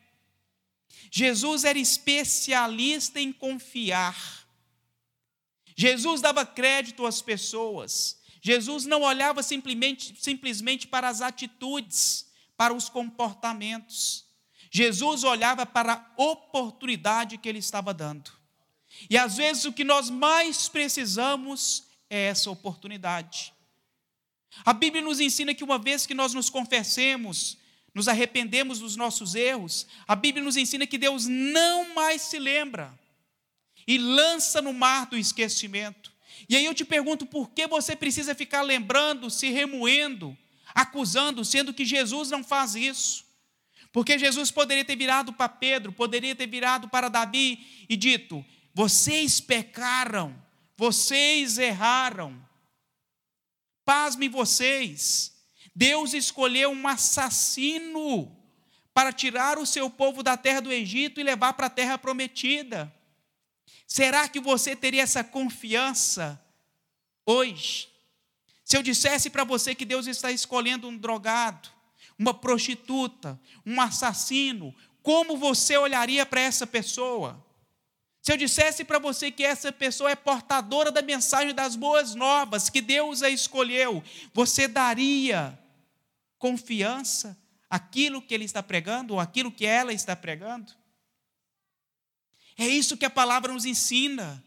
[1.14, 4.48] Jesus era especialista em confiar.
[5.76, 8.18] Jesus dava crédito às pessoas.
[8.40, 14.24] Jesus não olhava simplesmente, simplesmente para as atitudes, para os comportamentos.
[14.70, 18.32] Jesus olhava para a oportunidade que ele estava dando.
[19.10, 23.52] E às vezes o que nós mais precisamos é essa oportunidade.
[24.64, 27.58] A Bíblia nos ensina que uma vez que nós nos confessemos,
[27.94, 32.98] nos arrependemos dos nossos erros, a Bíblia nos ensina que Deus não mais se lembra
[33.86, 36.12] e lança no mar do esquecimento.
[36.48, 40.36] E aí eu te pergunto, por que você precisa ficar lembrando, se remoendo,
[40.74, 43.24] acusando, sendo que Jesus não faz isso?
[43.92, 49.38] Porque Jesus poderia ter virado para Pedro, poderia ter virado para Davi e dito: Vocês
[49.38, 50.34] pecaram,
[50.76, 52.42] vocês erraram.
[53.84, 55.31] Pasme vocês,
[55.74, 58.36] Deus escolheu um assassino
[58.92, 62.92] para tirar o seu povo da terra do Egito e levar para a terra prometida.
[63.86, 66.40] Será que você teria essa confiança
[67.24, 67.88] hoje?
[68.64, 71.68] Se eu dissesse para você que Deus está escolhendo um drogado,
[72.18, 77.44] uma prostituta, um assassino, como você olharia para essa pessoa?
[78.20, 82.70] Se eu dissesse para você que essa pessoa é portadora da mensagem das boas novas,
[82.70, 85.58] que Deus a escolheu, você daria
[86.42, 90.72] confiança àquilo que ele está pregando ou àquilo que ela está pregando?
[92.58, 94.44] É isso que a palavra nos ensina.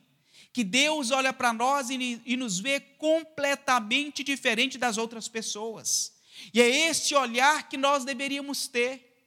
[0.51, 6.13] Que Deus olha para nós e, e nos vê completamente diferente das outras pessoas.
[6.53, 9.25] E é esse olhar que nós deveríamos ter.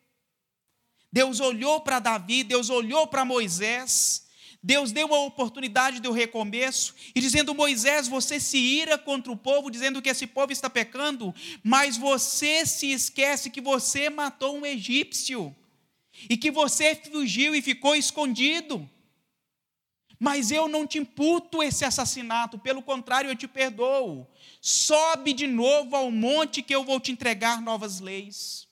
[1.10, 4.27] Deus olhou para Davi, Deus olhou para Moisés,
[4.62, 9.70] Deus deu a oportunidade do recomeço e dizendo: Moisés, você se ira contra o povo,
[9.70, 15.54] dizendo que esse povo está pecando, mas você se esquece que você matou um egípcio
[16.28, 18.88] e que você fugiu e ficou escondido.
[20.18, 24.26] Mas eu não te imputo esse assassinato, pelo contrário, eu te perdoo.
[24.60, 28.66] Sobe de novo ao monte que eu vou te entregar novas leis.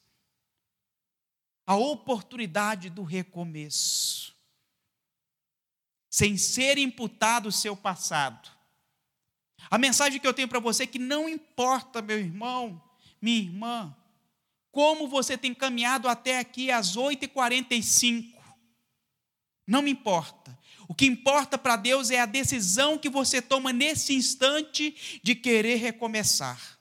[1.64, 4.35] A oportunidade do recomeço
[6.16, 8.50] sem ser imputado o seu passado.
[9.70, 12.82] A mensagem que eu tenho para você é que não importa, meu irmão,
[13.20, 13.94] minha irmã,
[14.72, 18.32] como você tem caminhado até aqui às 8h45.
[19.66, 20.58] Não me importa.
[20.88, 25.76] O que importa para Deus é a decisão que você toma nesse instante de querer
[25.76, 26.78] recomeçar,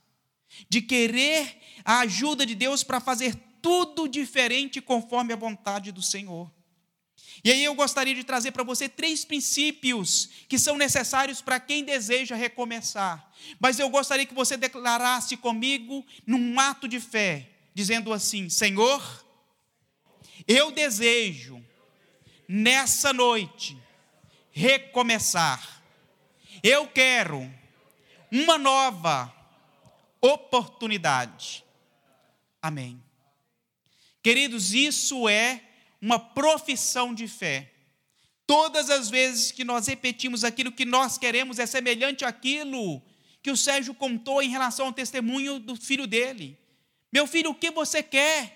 [0.70, 6.55] de querer a ajuda de Deus para fazer tudo diferente conforme a vontade do Senhor.
[7.44, 11.84] E aí eu gostaria de trazer para você três princípios que são necessários para quem
[11.84, 13.32] deseja recomeçar.
[13.60, 19.26] Mas eu gostaria que você declarasse comigo num ato de fé, dizendo assim: Senhor,
[20.48, 21.64] eu desejo
[22.48, 23.78] nessa noite
[24.52, 25.84] recomeçar.
[26.64, 27.52] Eu quero
[28.32, 29.34] uma nova
[30.22, 31.64] oportunidade.
[32.62, 33.04] Amém.
[34.24, 35.65] Queridos, isso é
[36.06, 37.72] uma profissão de fé.
[38.46, 43.02] Todas as vezes que nós repetimos aquilo que nós queremos é semelhante àquilo
[43.42, 46.60] que o Sérgio contou em relação ao testemunho do filho dele.
[47.12, 48.56] Meu filho, o que você quer?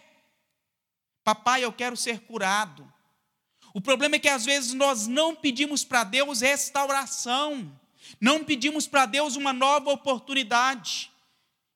[1.24, 2.88] Papai, eu quero ser curado.
[3.74, 7.76] O problema é que às vezes nós não pedimos para Deus restauração,
[8.22, 11.12] não pedimos para Deus uma nova oportunidade.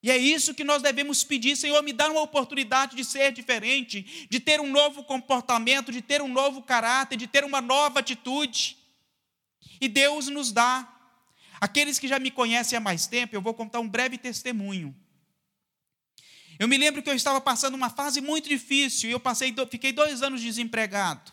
[0.04, 4.26] E é isso que nós devemos pedir, Senhor, me dá uma oportunidade de ser diferente,
[4.28, 8.76] de ter um novo comportamento, de ter um novo caráter, de ter uma nova atitude.
[9.80, 10.86] E Deus nos dá.
[11.58, 14.94] Aqueles que já me conhecem há mais tempo, eu vou contar um breve testemunho.
[16.58, 19.90] Eu me lembro que eu estava passando uma fase muito difícil e eu passei, fiquei
[19.90, 21.32] dois anos desempregado.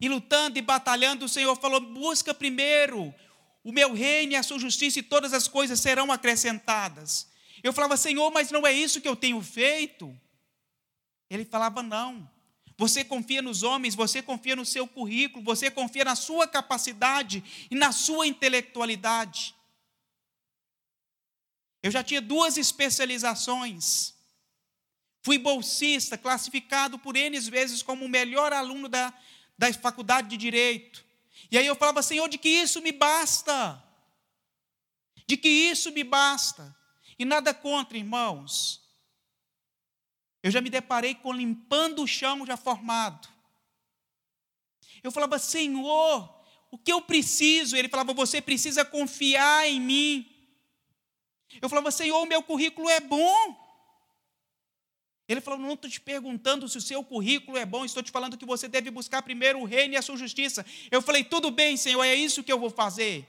[0.00, 3.14] E lutando e batalhando, o Senhor falou: busca primeiro
[3.62, 7.28] o meu reino e a sua justiça e todas as coisas serão acrescentadas.
[7.62, 10.18] Eu falava, Senhor, mas não é isso que eu tenho feito?
[11.28, 12.28] Ele falava, não.
[12.78, 17.74] Você confia nos homens, você confia no seu currículo, você confia na sua capacidade e
[17.74, 19.54] na sua intelectualidade.
[21.82, 24.14] Eu já tinha duas especializações.
[25.22, 29.12] Fui bolsista, classificado por N vezes como o melhor aluno da,
[29.58, 31.04] da faculdade de Direito.
[31.50, 33.82] E aí eu falava, Senhor, de que isso me basta.
[35.26, 36.76] De que isso me basta.
[37.18, 38.80] E nada contra, irmãos.
[40.42, 43.28] Eu já me deparei com limpando o chão já formado.
[45.02, 46.40] Eu falava, Senhor,
[46.70, 47.76] o que eu preciso?
[47.76, 50.26] Ele falava, você precisa confiar em mim.
[51.60, 53.69] Eu falava, Senhor, o meu currículo é bom.
[55.30, 58.36] Ele falou: Não estou te perguntando se o seu currículo é bom, estou te falando
[58.36, 60.66] que você deve buscar primeiro o reino e a sua justiça.
[60.90, 63.28] Eu falei: Tudo bem, Senhor, é isso que eu vou fazer.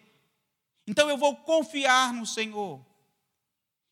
[0.87, 2.83] Então eu vou confiar no Senhor.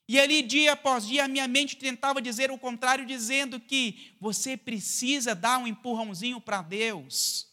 [0.08, 4.58] E ali, dia após dia, a minha mente tentava dizer o contrário, dizendo que você
[4.58, 7.48] precisa dar um empurrãozinho para Deus.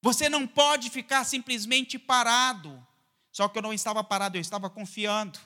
[0.00, 2.82] Você não pode ficar simplesmente parado.
[3.30, 5.38] Só que eu não estava parado, eu estava confiando.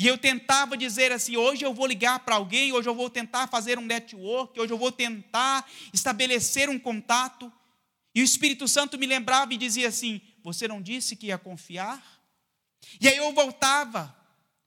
[0.00, 3.46] E eu tentava dizer assim: hoje eu vou ligar para alguém, hoje eu vou tentar
[3.48, 7.52] fazer um network, hoje eu vou tentar estabelecer um contato.
[8.14, 12.02] E o Espírito Santo me lembrava e dizia assim: Você não disse que ia confiar?
[12.98, 14.16] E aí eu voltava.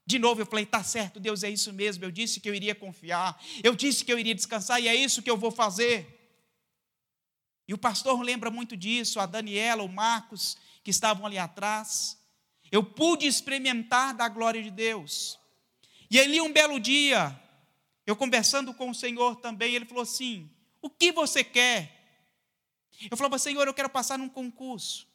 [0.06, 2.04] De novo, eu falei: Tá certo, Deus, é isso mesmo.
[2.04, 5.20] Eu disse que eu iria confiar, eu disse que eu iria descansar, e é isso
[5.20, 6.06] que eu vou fazer.
[7.66, 12.22] E o pastor lembra muito disso, a Daniela, o Marcos, que estavam ali atrás.
[12.70, 15.38] Eu pude experimentar da glória de Deus.
[16.10, 17.40] E ali um belo dia,
[18.06, 20.50] eu conversando com o Senhor também, ele falou assim:
[20.82, 21.94] O que você quer?
[23.10, 25.06] Eu falava, Senhor, eu quero passar num concurso.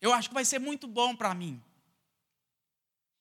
[0.00, 1.62] Eu acho que vai ser muito bom para mim.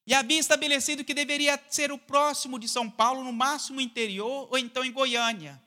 [0.06, 4.58] E havia estabelecido que deveria ser o próximo de São Paulo, no máximo interior, ou
[4.58, 5.62] então em Goiânia.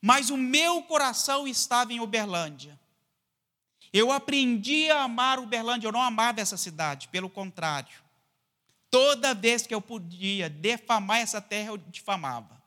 [0.00, 2.78] Mas o meu coração estava em Uberlândia.
[3.92, 8.04] Eu aprendi a amar Uberlândia, eu não amava essa cidade, pelo contrário.
[8.90, 12.62] Toda vez que eu podia defamar essa terra, eu difamava.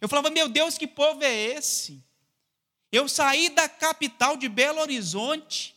[0.00, 2.02] Eu falava, meu Deus, que povo é esse?
[2.90, 5.76] Eu saí da capital de Belo Horizonte,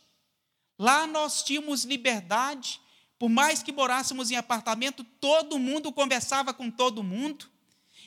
[0.78, 2.80] lá nós tínhamos liberdade,
[3.18, 7.48] por mais que morássemos em apartamento, todo mundo conversava com todo mundo.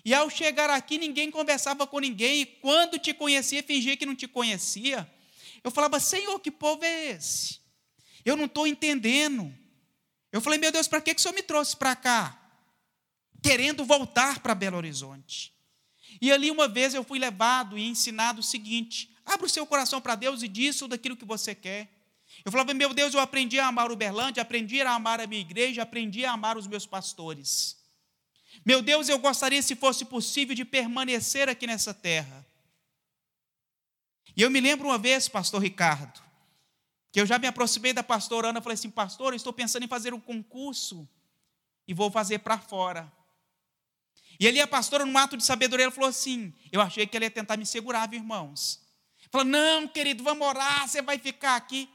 [0.04, 4.16] E ao chegar aqui, ninguém conversava com ninguém, e quando te conhecia, fingia que não
[4.16, 5.10] te conhecia.
[5.68, 7.60] Eu falava, Senhor, que povo é esse?
[8.24, 9.54] Eu não estou entendendo.
[10.32, 12.40] Eu falei, meu Deus, para que, que o Senhor me trouxe para cá?
[13.44, 15.54] Querendo voltar para Belo Horizonte.
[16.22, 20.00] E ali uma vez eu fui levado e ensinado o seguinte: abra o seu coração
[20.00, 21.90] para Deus e disso daquilo que você quer.
[22.46, 25.84] Eu falava, meu Deus, eu aprendi a amar Uberlândia, aprendi a amar a minha igreja,
[25.84, 27.78] aprendi a amar os meus pastores.
[28.66, 32.47] Meu Deus, eu gostaria, se fosse possível, de permanecer aqui nessa terra.
[34.38, 36.22] E eu me lembro uma vez, pastor Ricardo,
[37.12, 39.82] que eu já me aproximei da pastora Ana e falei assim: Pastor, eu estou pensando
[39.82, 41.10] em fazer um concurso
[41.88, 43.12] e vou fazer para fora.
[44.40, 47.26] E ali a pastora, num ato de sabedoria, ela falou assim: Eu achei que ela
[47.26, 48.80] ia tentar me segurar, viu, irmãos.
[49.32, 51.90] Falou: Não, querido, vamos orar, você vai ficar aqui.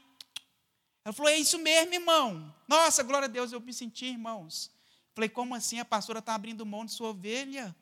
[1.05, 2.53] Ela falou: É isso mesmo, irmão.
[2.67, 4.69] Nossa, glória a Deus, eu me senti, irmãos.
[5.15, 5.79] Falei: Como assim?
[5.79, 7.73] A pastora está abrindo mão de sua ovelha?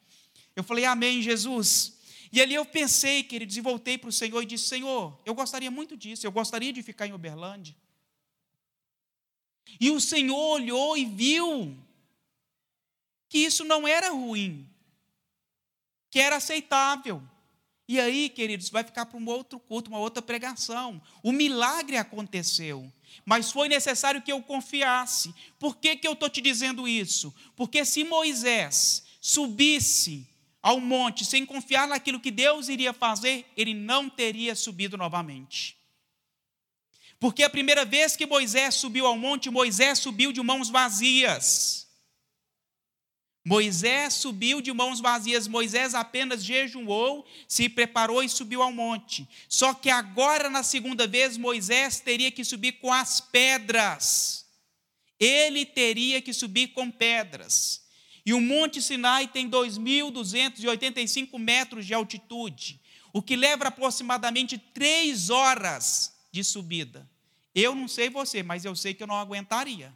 [0.55, 1.99] Eu falei: Amém, Jesus.
[2.31, 5.69] E ali eu pensei, queridos, e voltei para o Senhor e disse: Senhor, eu gostaria
[5.69, 7.75] muito disso, eu gostaria de ficar em Uberlândia.
[9.79, 11.77] E o Senhor olhou e viu
[13.27, 14.67] que isso não era ruim,
[16.09, 17.21] que era aceitável.
[17.87, 21.01] E aí, queridos, vai ficar para um outro culto, uma outra pregação.
[21.21, 22.91] O milagre aconteceu,
[23.25, 25.33] mas foi necessário que eu confiasse.
[25.59, 27.33] Por que, que eu estou te dizendo isso?
[27.55, 30.30] Porque se Moisés subisse
[30.61, 35.75] ao monte sem confiar naquilo que Deus iria fazer, ele não teria subido novamente.
[37.19, 41.87] Porque a primeira vez que Moisés subiu ao monte, Moisés subiu de mãos vazias.
[43.43, 49.27] Moisés subiu de mãos vazias, Moisés apenas jejuou, se preparou e subiu ao monte.
[49.49, 54.45] Só que agora, na segunda vez, Moisés teria que subir com as pedras.
[55.19, 57.80] Ele teria que subir com pedras.
[58.25, 62.79] E o Monte Sinai tem 2.285 metros de altitude,
[63.11, 67.09] o que leva aproximadamente três horas de subida.
[67.53, 69.93] Eu não sei você, mas eu sei que eu não aguentaria.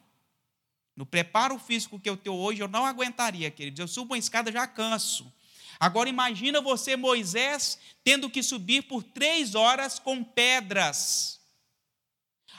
[0.95, 3.79] No preparo físico que eu tenho hoje, eu não aguentaria, queridos.
[3.79, 5.31] Eu subo uma escada já canso.
[5.79, 11.34] Agora imagina você, Moisés, tendo que subir por três horas com pedras.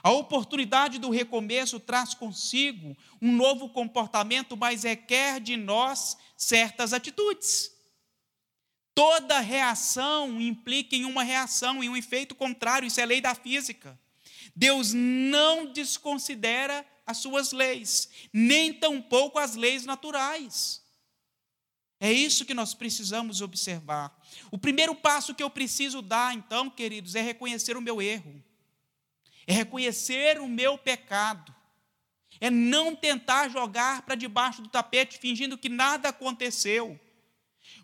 [0.07, 7.73] A oportunidade do recomeço traz consigo um novo comportamento, mas requer de nós certas atitudes.
[8.95, 13.99] Toda reação implica em uma reação, em um efeito contrário, isso é lei da física.
[14.55, 20.85] Deus não desconsidera as suas leis, nem tampouco as leis naturais.
[21.99, 24.17] É isso que nós precisamos observar.
[24.53, 28.46] O primeiro passo que eu preciso dar, então, queridos, é reconhecer o meu erro
[29.47, 31.55] é reconhecer o meu pecado,
[32.41, 36.99] é não tentar jogar para debaixo do tapete fingindo que nada aconteceu.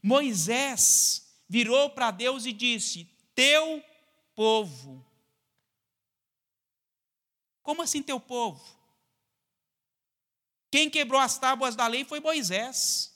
[0.02, 3.82] Moisés virou para Deus e disse: Teu
[4.34, 5.06] povo.
[7.62, 8.62] Como assim teu povo?
[10.70, 13.12] Quem quebrou as tábuas da lei foi Moisés.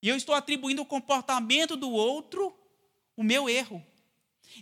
[0.00, 2.56] E eu estou atribuindo o comportamento do outro
[3.16, 3.84] o meu erro.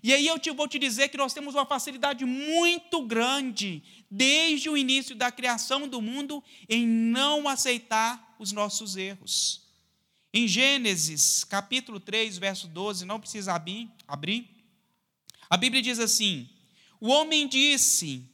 [0.03, 4.69] E aí eu te, vou te dizer que nós temos uma facilidade muito grande, desde
[4.69, 9.63] o início da criação do mundo, em não aceitar os nossos erros.
[10.33, 14.49] Em Gênesis, capítulo 3, verso 12, não precisa abrir, abrir.
[15.49, 16.49] A Bíblia diz assim:
[17.01, 18.25] O homem disse,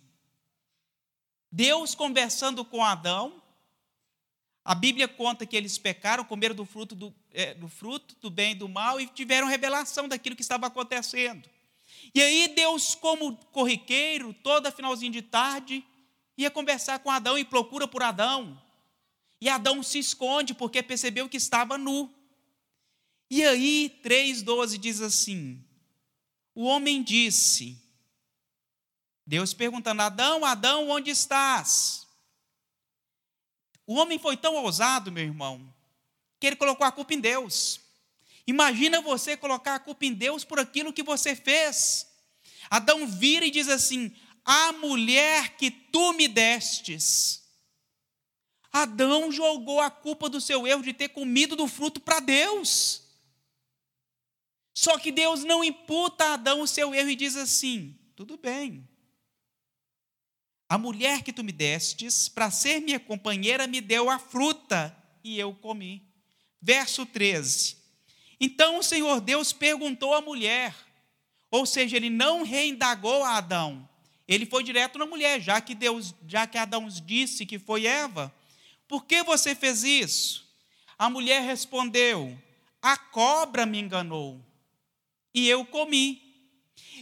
[1.51, 3.43] Deus conversando com Adão,
[4.67, 8.51] a Bíblia conta que eles pecaram, comeram do fruto do, é, do fruto do bem
[8.51, 11.49] e do mal e tiveram revelação daquilo que estava acontecendo.
[12.13, 15.85] E aí Deus, como corriqueiro, toda finalzinho de tarde,
[16.37, 18.61] ia conversar com Adão e procura por Adão.
[19.41, 22.13] E Adão se esconde porque percebeu que estava nu.
[23.31, 25.65] E aí 3,12 diz assim:
[26.53, 27.81] O homem disse,
[29.25, 32.06] Deus perguntando, Adão, Adão, onde estás?
[33.87, 35.73] O homem foi tão ousado, meu irmão,
[36.41, 37.81] que ele colocou a culpa em Deus.
[38.47, 42.07] Imagina você colocar a culpa em Deus por aquilo que você fez.
[42.71, 44.15] Adão vira e diz assim:
[44.45, 47.45] A mulher que tu me destes.
[48.73, 53.03] Adão jogou a culpa do seu erro de ter comido do fruto para Deus.
[54.75, 58.87] Só que Deus não imputa a Adão o seu erro e diz assim: tudo bem.
[60.69, 65.39] A mulher que tu me destes, para ser minha companheira, me deu a fruta e
[65.39, 66.03] eu comi.
[66.61, 67.77] Verso 13.
[68.41, 70.75] Então o Senhor Deus perguntou à mulher,
[71.51, 73.89] ou seja, ele não reindagou a Adão,
[74.27, 78.35] ele foi direto na mulher, já que Deus, já que Adão disse que foi Eva,
[78.89, 80.47] por que você fez isso?
[80.99, 82.37] A mulher respondeu:
[82.83, 84.45] A cobra me enganou
[85.33, 86.23] e eu comi.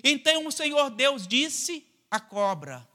[0.02, 2.86] Então o Senhor Deus disse à cobra: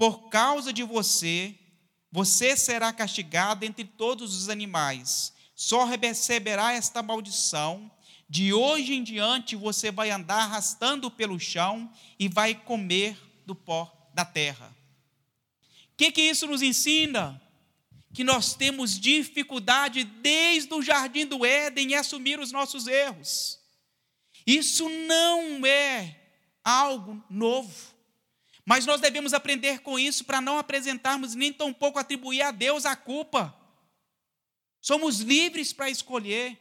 [0.00, 1.54] Por causa de você,
[2.10, 7.90] você será castigado entre todos os animais, só receberá esta maldição.
[8.26, 14.10] De hoje em diante você vai andar arrastando pelo chão e vai comer do pó
[14.14, 14.74] da terra.
[15.92, 17.38] O que, que isso nos ensina?
[18.14, 23.60] que nós temos dificuldade desde o jardim do Éden em assumir os nossos erros.
[24.46, 26.16] Isso não é
[26.64, 27.94] algo novo,
[28.64, 32.94] mas nós devemos aprender com isso para não apresentarmos nem tampouco atribuir a Deus a
[32.94, 33.56] culpa.
[34.80, 36.58] Somos livres para escolher.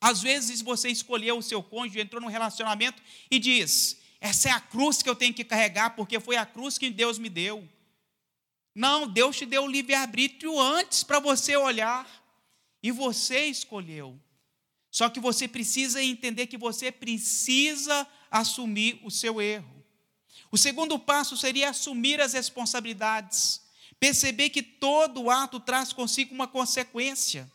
[0.00, 4.60] Às vezes você escolheu o seu cônjuge, entrou num relacionamento e diz: essa é a
[4.60, 7.68] cruz que eu tenho que carregar, porque foi a cruz que Deus me deu.
[8.72, 12.08] Não, Deus te deu o livre-arbítrio antes para você olhar
[12.80, 14.16] e você escolheu.
[14.92, 19.81] Só que você precisa entender que você precisa assumir o seu erro.
[20.52, 23.62] O segundo passo seria assumir as responsabilidades.
[23.98, 27.50] Perceber que todo ato traz consigo uma consequência.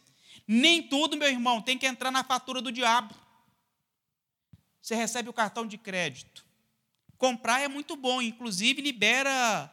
[0.48, 3.14] Nem tudo, meu irmão, tem que entrar na fatura do diabo.
[4.82, 6.44] Você recebe o cartão de crédito.
[7.20, 9.72] Comprar é muito bom, inclusive libera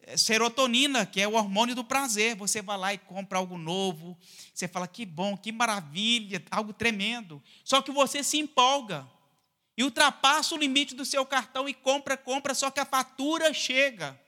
[0.00, 2.36] é, serotonina, que é o hormônio do prazer.
[2.36, 4.16] Você vai lá e compra algo novo.
[4.54, 7.42] Você fala que bom, que maravilha, algo tremendo.
[7.64, 9.06] Só que você se empolga
[9.80, 14.20] e ultrapassa o limite do seu cartão e compra, compra, só que a fatura chega.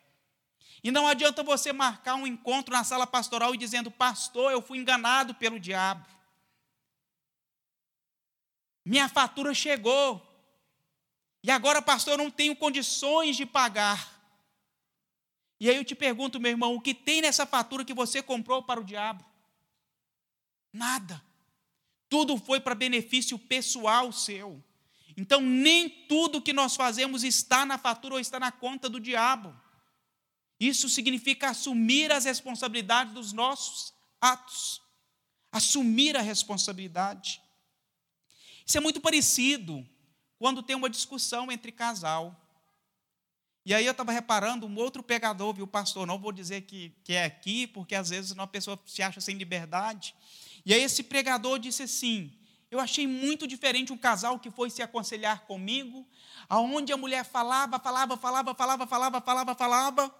[0.83, 4.79] E não adianta você marcar um encontro na sala pastoral e dizendo: "Pastor, eu fui
[4.79, 6.09] enganado pelo diabo.
[8.83, 10.27] Minha fatura chegou.
[11.43, 14.11] E agora, pastor, eu não tenho condições de pagar.
[15.61, 18.63] E aí eu te pergunto, meu irmão, o que tem nessa fatura que você comprou
[18.63, 19.23] para o diabo?
[20.73, 21.23] Nada.
[22.09, 24.65] Tudo foi para benefício pessoal seu.
[25.17, 29.55] Então, nem tudo que nós fazemos está na fatura ou está na conta do diabo.
[30.59, 34.81] Isso significa assumir as responsabilidades dos nossos atos.
[35.51, 37.43] Assumir a responsabilidade.
[38.65, 39.87] Isso é muito parecido
[40.39, 42.39] quando tem uma discussão entre casal.
[43.65, 46.07] E aí eu estava reparando um outro pegador, viu, pastor?
[46.07, 49.37] Não vou dizer que, que é aqui, porque às vezes uma pessoa se acha sem
[49.37, 50.15] liberdade.
[50.65, 52.33] E aí esse pregador disse assim:
[52.73, 56.09] Eu achei muito diferente um casal que foi se aconselhar comigo,
[56.49, 60.15] aonde a mulher falava, falava, falava, falava, falava, falava, falava,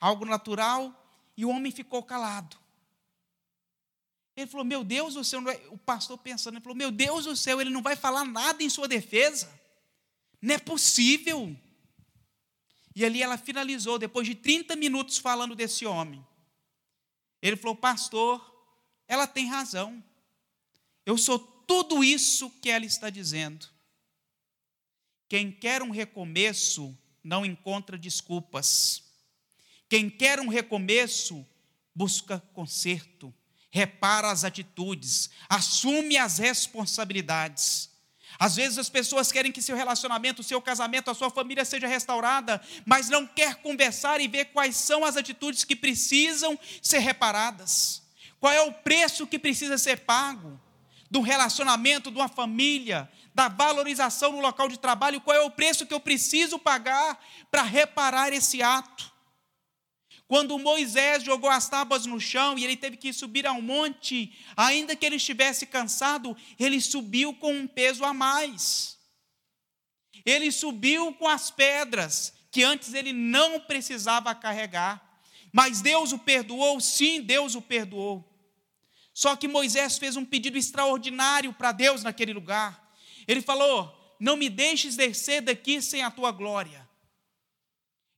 [0.00, 0.90] algo natural,
[1.36, 2.56] e o homem ficou calado.
[4.34, 7.60] Ele falou: Meu Deus do céu, o pastor pensando, ele falou: Meu Deus do céu,
[7.60, 9.52] ele não vai falar nada em sua defesa.
[10.40, 11.54] Não é possível.
[12.96, 16.26] E ali ela finalizou, depois de 30 minutos falando desse homem.
[17.42, 18.42] Ele falou: Pastor,
[19.06, 20.02] ela tem razão.
[21.04, 23.66] Eu sou tudo isso que ela está dizendo.
[25.28, 29.02] Quem quer um recomeço não encontra desculpas.
[29.88, 31.46] Quem quer um recomeço
[31.94, 33.32] busca conserto,
[33.70, 37.90] repara as atitudes, assume as responsabilidades.
[38.38, 42.60] Às vezes as pessoas querem que seu relacionamento, seu casamento, a sua família seja restaurada,
[42.84, 48.02] mas não quer conversar e ver quais são as atitudes que precisam ser reparadas.
[48.40, 50.60] Qual é o preço que precisa ser pago
[51.12, 55.84] do relacionamento, de uma família, da valorização no local de trabalho, qual é o preço
[55.84, 59.12] que eu preciso pagar para reparar esse ato.
[60.26, 64.96] Quando Moisés jogou as tábuas no chão e ele teve que subir ao monte, ainda
[64.96, 68.96] que ele estivesse cansado, ele subiu com um peso a mais.
[70.24, 75.20] Ele subiu com as pedras que antes ele não precisava carregar.
[75.52, 78.31] Mas Deus o perdoou, sim, Deus o perdoou.
[79.22, 82.92] Só que Moisés fez um pedido extraordinário para Deus naquele lugar.
[83.28, 86.90] Ele falou: Não me deixes descer daqui sem a tua glória.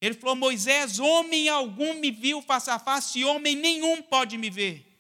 [0.01, 4.49] Ele falou: Moisés, homem algum me viu face a face, e homem nenhum pode me
[4.49, 4.99] ver.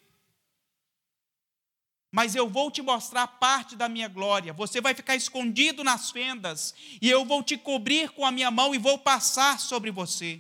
[2.13, 4.53] Mas eu vou te mostrar parte da minha glória.
[4.53, 8.75] Você vai ficar escondido nas fendas, e eu vou te cobrir com a minha mão
[8.75, 10.39] e vou passar sobre você.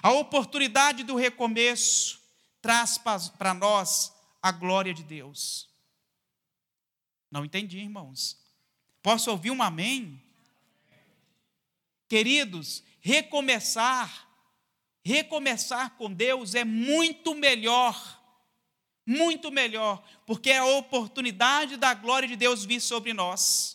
[0.00, 2.20] A oportunidade do recomeço
[2.62, 4.14] traz para nós
[4.44, 5.70] a glória de Deus.
[7.30, 8.38] Não entendi, irmãos.
[9.02, 10.22] Posso ouvir um amém?
[12.06, 14.28] Queridos, recomeçar,
[15.02, 18.22] recomeçar com Deus é muito melhor,
[19.06, 23.73] muito melhor, porque é a oportunidade da glória de Deus vir sobre nós.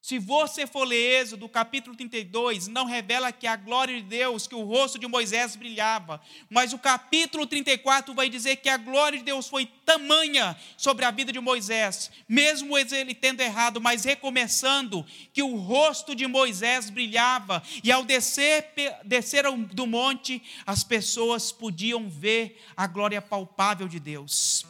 [0.00, 4.54] Se você for ler Êxodo, capítulo 32, não revela que a glória de Deus, que
[4.54, 9.24] o rosto de Moisés brilhava, mas o capítulo 34 vai dizer que a glória de
[9.24, 15.42] Deus foi tamanha sobre a vida de Moisés, mesmo ele tendo errado, mas recomeçando, que
[15.42, 18.72] o rosto de Moisés brilhava, e ao descer,
[19.04, 24.64] descer do monte, as pessoas podiam ver a glória palpável de Deus.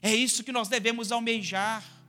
[0.00, 2.01] É isso que nós devemos almejar.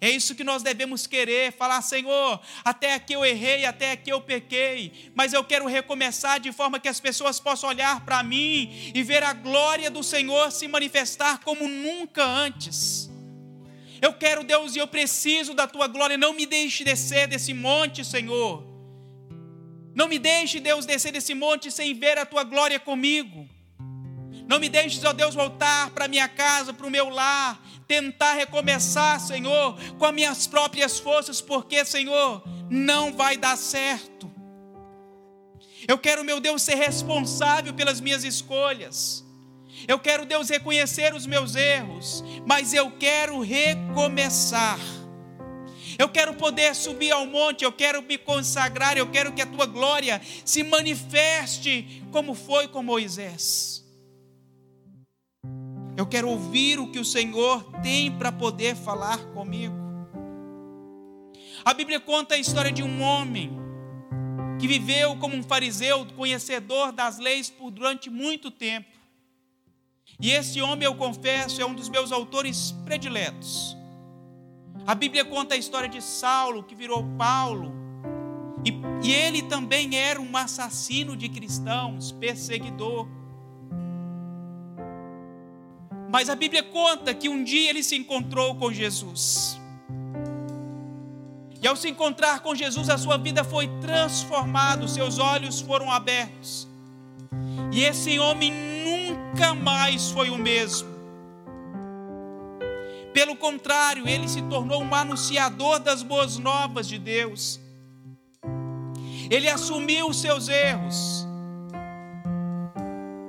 [0.00, 4.20] É isso que nós devemos querer, falar, Senhor, até aqui eu errei, até aqui eu
[4.20, 9.02] pequei, mas eu quero recomeçar de forma que as pessoas possam olhar para mim e
[9.02, 13.10] ver a glória do Senhor se manifestar como nunca antes.
[14.02, 18.04] Eu quero, Deus, e eu preciso da tua glória, não me deixe descer desse monte,
[18.04, 18.66] Senhor.
[19.94, 23.48] Não me deixe, Deus, descer desse monte sem ver a tua glória comigo.
[24.46, 29.20] Não me deixes, ó Deus, voltar para minha casa, para o meu lar, tentar recomeçar,
[29.20, 34.30] Senhor, com as minhas próprias forças, porque, Senhor, não vai dar certo.
[35.86, 39.24] Eu quero, meu Deus, ser responsável pelas minhas escolhas.
[39.86, 44.78] Eu quero, Deus, reconhecer os meus erros, mas eu quero recomeçar.
[45.98, 49.66] Eu quero poder subir ao monte, eu quero me consagrar, eu quero que a tua
[49.66, 53.85] glória se manifeste como foi com Moisés.
[55.96, 59.74] Eu quero ouvir o que o Senhor tem para poder falar comigo.
[61.64, 63.50] A Bíblia conta a história de um homem
[64.60, 68.88] que viveu como um fariseu, conhecedor das leis por durante muito tempo.
[70.20, 73.76] E esse homem, eu confesso, é um dos meus autores prediletos.
[74.86, 77.72] A Bíblia conta a história de Saulo, que virou Paulo,
[78.64, 83.08] e, e ele também era um assassino de cristãos, perseguidor.
[86.08, 89.60] Mas a Bíblia conta que um dia ele se encontrou com Jesus.
[91.60, 96.68] E ao se encontrar com Jesus, a sua vida foi transformada, seus olhos foram abertos.
[97.72, 98.52] E esse homem
[98.84, 100.88] nunca mais foi o mesmo.
[103.12, 107.58] Pelo contrário, ele se tornou um anunciador das boas novas de Deus.
[109.30, 111.26] Ele assumiu os seus erros.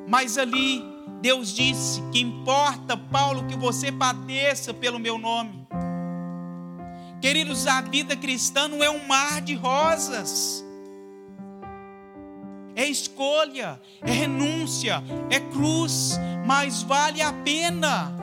[0.05, 5.67] Mas ali Deus disse que importa, Paulo, que você padeça pelo meu nome.
[7.19, 10.63] Queridos, a vida cristã não é um mar de rosas.
[12.75, 18.13] É escolha, é renúncia, é cruz, mas vale a pena.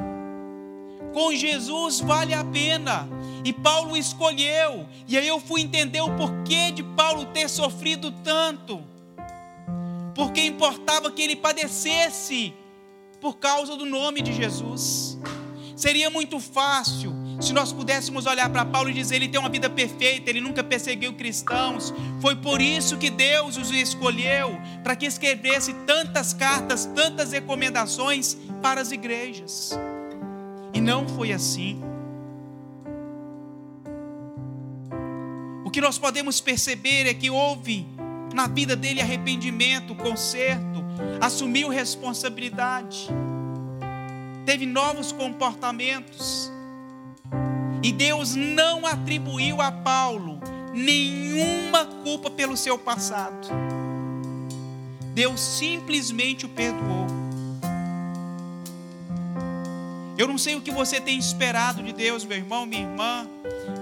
[1.12, 3.08] Com Jesus vale a pena.
[3.44, 4.86] E Paulo escolheu.
[5.08, 8.80] E aí eu fui entender o porquê de Paulo ter sofrido tanto.
[10.14, 12.54] Porque importava que ele padecesse
[13.24, 15.18] por causa do nome de Jesus.
[15.74, 17.10] Seria muito fácil
[17.40, 20.62] se nós pudéssemos olhar para Paulo e dizer: ele tem uma vida perfeita, ele nunca
[20.62, 21.94] perseguiu cristãos.
[22.20, 28.82] Foi por isso que Deus os escolheu para que escrevesse tantas cartas, tantas recomendações para
[28.82, 29.70] as igrejas.
[30.74, 31.80] E não foi assim.
[35.64, 37.86] O que nós podemos perceber é que houve
[38.34, 40.83] na vida dele arrependimento, conserto,
[41.20, 43.08] assumiu responsabilidade,
[44.44, 46.50] teve novos comportamentos.
[47.82, 50.40] E Deus não atribuiu a Paulo
[50.72, 53.48] nenhuma culpa pelo seu passado.
[55.14, 57.06] Deus simplesmente o perdoou.
[60.16, 63.28] Eu não sei o que você tem esperado de Deus, meu irmão, minha irmã,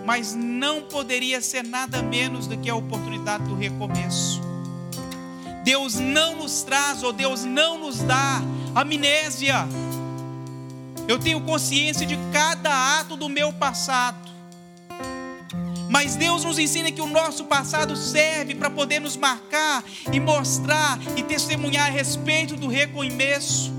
[0.04, 4.51] mas não poderia ser nada menos do que a oportunidade do recomeço.
[5.64, 8.42] Deus não nos traz, ou Deus não nos dá
[8.74, 9.66] amnésia.
[11.06, 14.30] Eu tenho consciência de cada ato do meu passado.
[15.88, 20.98] Mas Deus nos ensina que o nosso passado serve para poder nos marcar e mostrar
[21.16, 23.70] e testemunhar a respeito do recomeço.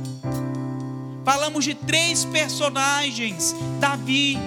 [1.25, 4.37] Falamos de três personagens: Davi,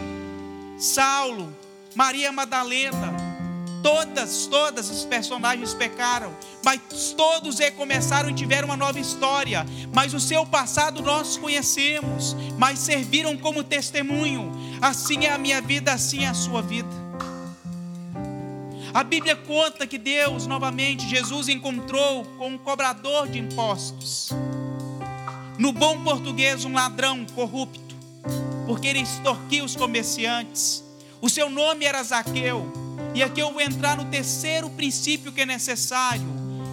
[0.79, 1.53] Saulo,
[1.95, 3.26] Maria Madalena.
[3.87, 6.81] Todas, todas os personagens pecaram, mas
[7.17, 9.65] todos recomeçaram e tiveram uma nova história.
[9.95, 14.51] Mas o seu passado nós conhecemos, mas serviram como testemunho.
[14.83, 16.89] Assim é a minha vida, assim é a sua vida.
[18.93, 24.31] A Bíblia conta que Deus, novamente, Jesus encontrou com um cobrador de impostos.
[25.61, 27.95] No bom português, um ladrão corrupto,
[28.67, 30.83] porque ele extorquia os comerciantes.
[31.21, 32.85] O seu nome era Zaqueu.
[33.17, 36.29] E aqui eu vou entrar no terceiro princípio que é necessário: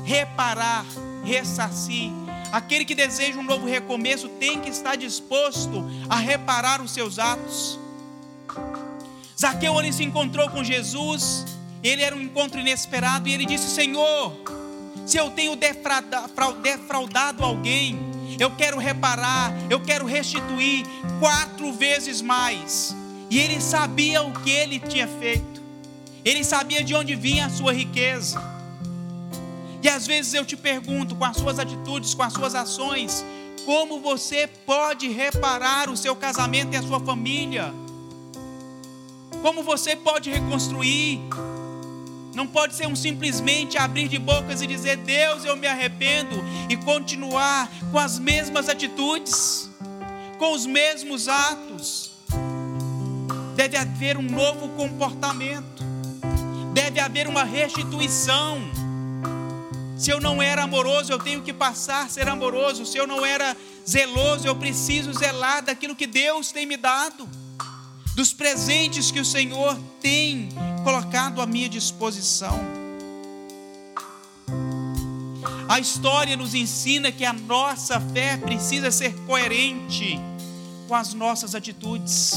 [0.05, 0.85] reparar,
[1.23, 2.11] ressarcir.
[2.51, 7.79] Aquele que deseja um novo recomeço tem que estar disposto a reparar os seus atos.
[9.39, 11.45] Zaqueu ele se encontrou com Jesus
[11.83, 14.33] ele era um encontro inesperado e ele disse: Senhor,
[15.05, 15.57] se eu tenho
[16.61, 17.99] defraudado alguém,
[18.39, 20.85] eu quero reparar, eu quero restituir
[21.19, 22.95] quatro vezes mais.
[23.29, 25.52] E ele sabia o que ele tinha feito,
[26.23, 28.41] ele sabia de onde vinha a sua riqueza.
[29.81, 33.25] E às vezes eu te pergunto, com as suas atitudes, com as suas ações,
[33.65, 37.73] como você pode reparar o seu casamento e a sua família?
[39.41, 41.19] Como você pode reconstruir
[42.33, 46.75] não pode ser um simplesmente abrir de bocas e dizer Deus, eu me arrependo e
[46.75, 49.69] continuar com as mesmas atitudes,
[50.39, 52.11] com os mesmos atos.
[53.55, 55.72] Deve haver um novo comportamento.
[56.73, 58.59] Deve haver uma restituição.
[59.95, 62.85] Se eu não era amoroso, eu tenho que passar a ser amoroso.
[62.85, 63.55] Se eu não era
[63.87, 67.29] zeloso, eu preciso zelar daquilo que Deus tem me dado,
[68.15, 70.49] dos presentes que o Senhor tem
[70.83, 72.59] colocado à minha disposição.
[75.69, 80.19] A história nos ensina que a nossa fé precisa ser coerente
[80.87, 82.33] com as nossas atitudes.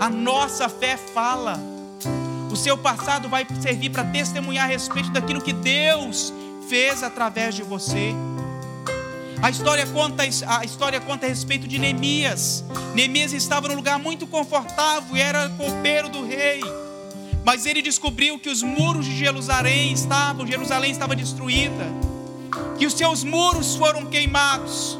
[0.00, 1.77] A nossa fé fala.
[2.50, 6.32] O seu passado vai servir para testemunhar a respeito daquilo que Deus
[6.68, 8.14] fez através de você.
[9.40, 12.64] A história conta a história conta a respeito de Neemias.
[12.94, 16.60] Neemias estava num lugar muito confortável e era copeiro do rei.
[17.44, 21.86] Mas ele descobriu que os muros de Jerusalém estavam, Jerusalém estava destruída,
[22.78, 24.98] que os seus muros foram queimados.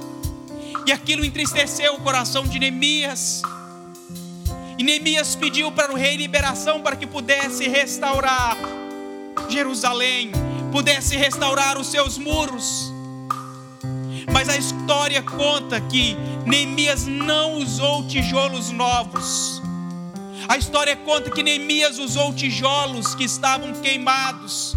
[0.87, 3.43] E aquilo entristeceu o coração de Neemias.
[4.79, 8.57] E Neemias pediu para o rei liberação para que pudesse restaurar
[9.49, 10.31] Jerusalém,
[10.71, 12.93] pudesse restaurar os seus muros.
[14.33, 16.17] Mas a história conta que
[16.47, 19.61] Neemias não usou tijolos novos.
[20.47, 24.77] A história conta que Neemias usou tijolos que estavam queimados,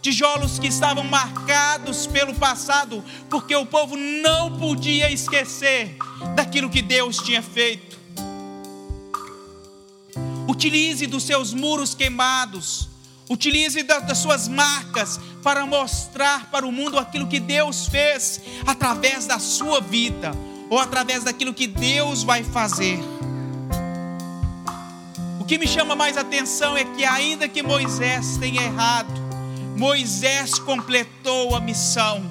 [0.00, 5.94] tijolos que estavam marcados pelo passado, porque o povo não podia esquecer
[6.34, 7.99] daquilo que Deus tinha feito.
[10.60, 12.90] Utilize dos seus muros queimados
[13.30, 19.38] Utilize das suas marcas para mostrar para o mundo aquilo que Deus fez através da
[19.38, 20.32] sua vida
[20.68, 22.98] ou através daquilo que Deus vai fazer.
[25.40, 29.14] O que me chama mais atenção é que, ainda que Moisés tenha errado,
[29.78, 32.22] Moisés completou a missão.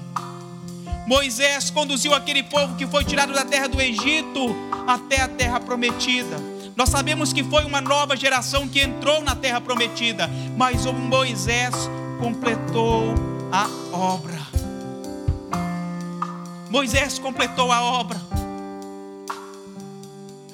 [1.08, 4.56] Moisés conduziu aquele povo que foi tirado da terra do Egito
[4.86, 6.59] até a terra prometida.
[6.76, 11.76] Nós sabemos que foi uma nova geração que entrou na terra prometida, mas o Moisés
[12.20, 13.14] completou
[13.52, 14.40] a obra.
[16.70, 18.20] Moisés completou a obra.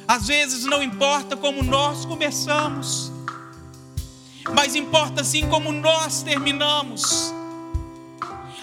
[0.08, 3.12] Às vezes não importa como nós começamos,
[4.54, 7.34] mas importa sim como nós terminamos.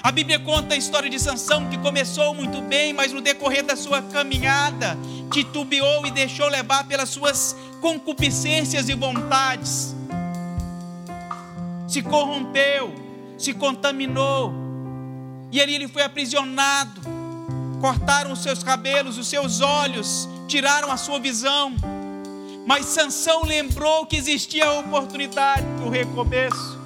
[0.03, 3.77] A Bíblia conta a história de Sansão que começou muito bem, mas no decorrer da
[3.77, 4.99] sua caminhada
[5.31, 9.95] titubeou e deixou levar pelas suas concupiscências e vontades.
[11.87, 12.93] Se corrompeu,
[13.39, 14.53] se contaminou.
[15.53, 17.01] E ali ele foi aprisionado.
[17.81, 21.75] Cortaram os seus cabelos, os seus olhos, tiraram a sua visão.
[22.67, 26.82] Mas Sansão lembrou que existia a oportunidade do recomeço.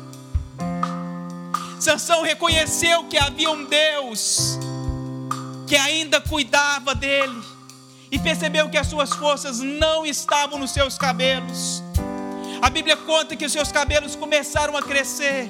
[1.86, 4.58] Sansão reconheceu que havia um Deus
[5.68, 7.40] que ainda cuidava dele
[8.10, 11.84] e percebeu que as suas forças não estavam nos seus cabelos.
[12.60, 15.48] A Bíblia conta que os seus cabelos começaram a crescer.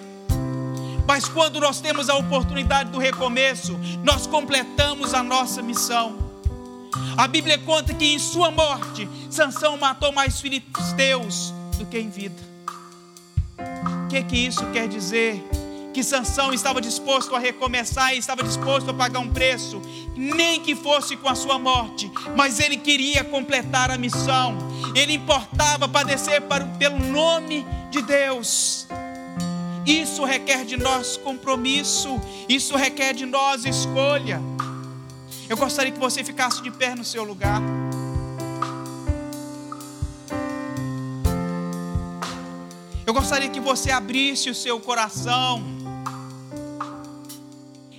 [1.08, 3.74] Mas quando nós temos a oportunidade do recomeço,
[4.04, 6.18] nós completamos a nossa missão.
[7.16, 12.42] A Bíblia conta que em sua morte, Sansão matou mais filisteus do que em vida.
[14.04, 15.42] O que, que isso quer dizer?
[15.96, 19.80] Que Sansão estava disposto a recomeçar e estava disposto a pagar um preço,
[20.14, 24.58] nem que fosse com a sua morte, mas ele queria completar a missão.
[24.94, 28.86] Ele importava padecer para, pelo nome de Deus.
[29.86, 34.38] Isso requer de nós compromisso, isso requer de nós escolha.
[35.48, 37.62] Eu gostaria que você ficasse de pé no seu lugar.
[43.06, 45.75] Eu gostaria que você abrisse o seu coração.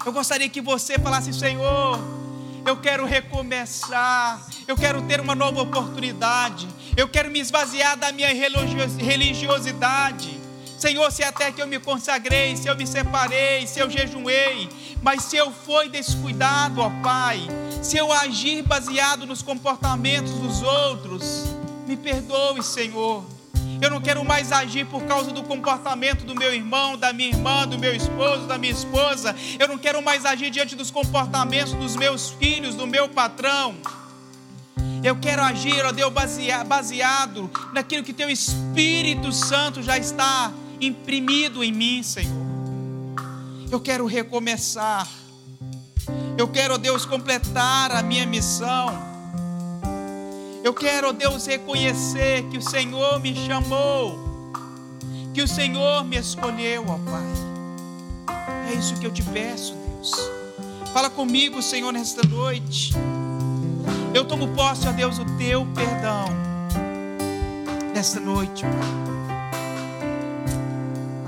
[0.07, 1.99] Eu gostaria que você falasse: Senhor,
[2.65, 4.41] eu quero recomeçar.
[4.65, 6.65] Eu quero ter uma nova oportunidade.
[6.95, 10.39] Eu quero me esvaziar da minha religiosidade.
[10.79, 14.69] Senhor, se até que eu me consagrei, se eu me separei, se eu jejuei,
[15.01, 17.45] mas se eu fui descuidado, ó Pai,
[17.83, 21.47] se eu agir baseado nos comportamentos dos outros,
[21.85, 23.25] me perdoe, Senhor.
[23.81, 27.67] Eu não quero mais agir por causa do comportamento do meu irmão, da minha irmã,
[27.67, 29.35] do meu esposo, da minha esposa.
[29.59, 33.75] Eu não quero mais agir diante dos comportamentos dos meus filhos, do meu patrão.
[35.03, 36.11] Eu quero agir, ó Deus,
[36.65, 40.51] baseado naquilo que Teu Espírito Santo já está
[40.81, 42.47] imprimido em mim, Senhor.
[43.71, 45.07] Eu quero recomeçar.
[46.37, 49.16] Eu quero, Deus, completar a minha missão.
[50.63, 54.19] Eu quero, Deus, reconhecer que o Senhor me chamou,
[55.33, 57.47] que o Senhor me escolheu, ó Pai.
[58.69, 60.11] É isso que eu te peço, Deus.
[60.93, 62.93] Fala comigo, Senhor, nesta noite.
[64.13, 66.25] Eu tomo posse, ó Deus, o teu perdão
[67.93, 69.07] nesta noite, Pai.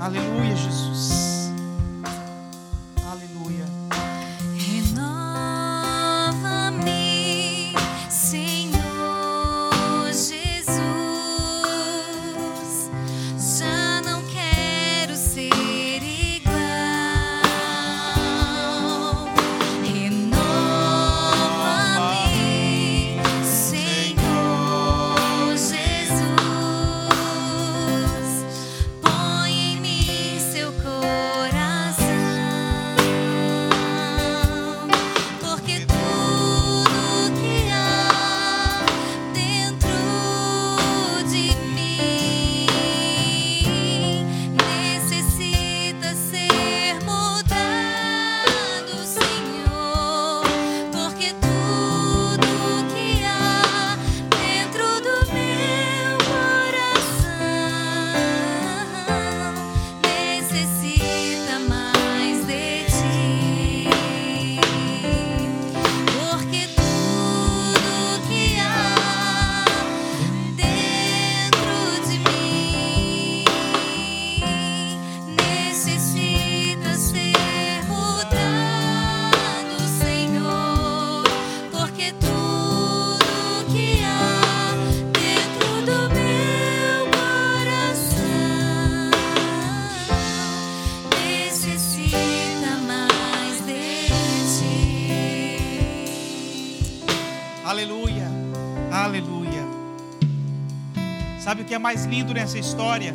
[0.00, 1.29] Aleluia, Jesus.
[101.70, 103.14] Que é mais lindo nessa história?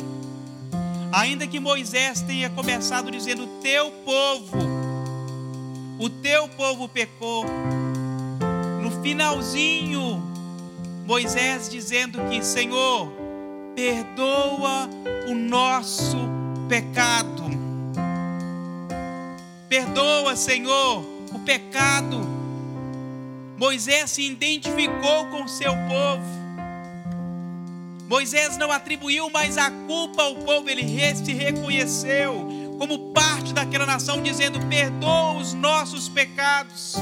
[1.12, 4.56] Ainda que Moisés tenha começado dizendo: Teu povo,
[5.98, 7.44] o teu povo pecou.
[8.82, 10.22] No finalzinho,
[11.06, 13.12] Moisés dizendo que, Senhor,
[13.74, 14.88] perdoa
[15.28, 16.16] o nosso
[16.66, 17.44] pecado.
[19.68, 22.26] Perdoa, Senhor, o pecado.
[23.58, 26.45] Moisés se identificou com seu povo.
[28.08, 32.48] Moisés não atribuiu mais a culpa ao povo, ele se reconheceu
[32.78, 36.94] como parte daquela nação, dizendo: perdoa os nossos pecados.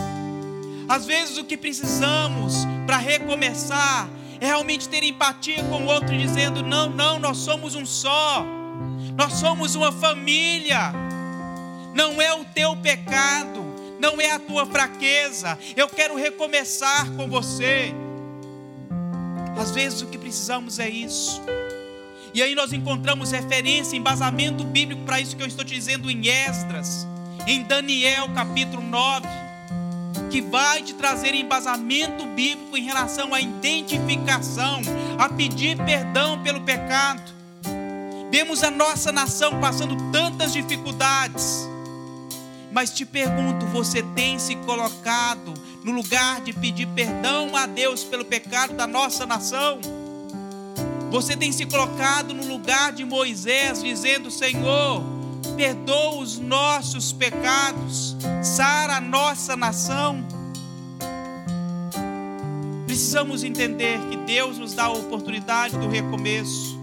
[0.88, 2.54] Às vezes o que precisamos
[2.86, 4.08] para recomeçar
[4.40, 8.44] é realmente ter empatia com o outro, dizendo: não, não, nós somos um só,
[9.16, 10.92] nós somos uma família,
[11.94, 13.62] não é o teu pecado,
[13.98, 17.94] não é a tua fraqueza, eu quero recomeçar com você.
[19.56, 21.40] Às vezes o que precisamos é isso.
[22.34, 26.26] E aí nós encontramos referência, embasamento bíblico para isso que eu estou te dizendo em
[26.26, 27.06] Esdras,
[27.46, 29.26] em Daniel capítulo 9,
[30.30, 34.80] que vai te trazer embasamento bíblico em relação à identificação,
[35.16, 37.22] a pedir perdão pelo pecado.
[38.32, 41.68] Vemos a nossa nação passando tantas dificuldades,
[42.72, 45.54] mas te pergunto, você tem se colocado
[45.84, 49.78] no lugar de pedir perdão a Deus pelo pecado da nossa nação?
[51.10, 55.04] Você tem se colocado no lugar de Moisés, dizendo: Senhor,
[55.56, 60.24] perdoa os nossos pecados, sara a nossa nação.
[62.86, 66.78] Precisamos entender que Deus nos dá a oportunidade do recomeço,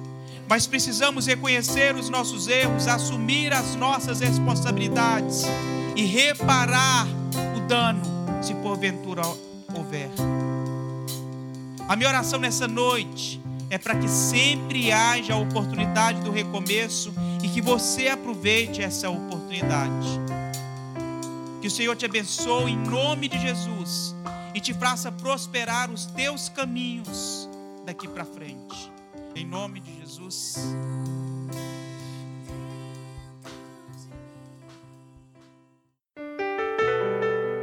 [0.47, 5.43] mas precisamos reconhecer os nossos erros, assumir as nossas responsabilidades
[5.95, 7.07] e reparar
[7.55, 8.01] o dano,
[8.41, 9.21] se porventura
[9.73, 10.09] houver.
[11.87, 17.13] A minha oração nessa noite é para que sempre haja a oportunidade do recomeço
[17.43, 20.07] e que você aproveite essa oportunidade.
[21.61, 24.15] Que o Senhor te abençoe em nome de Jesus
[24.53, 27.49] e te faça prosperar os teus caminhos
[27.85, 28.91] daqui para frente.
[29.35, 30.55] Em nome de Jesus.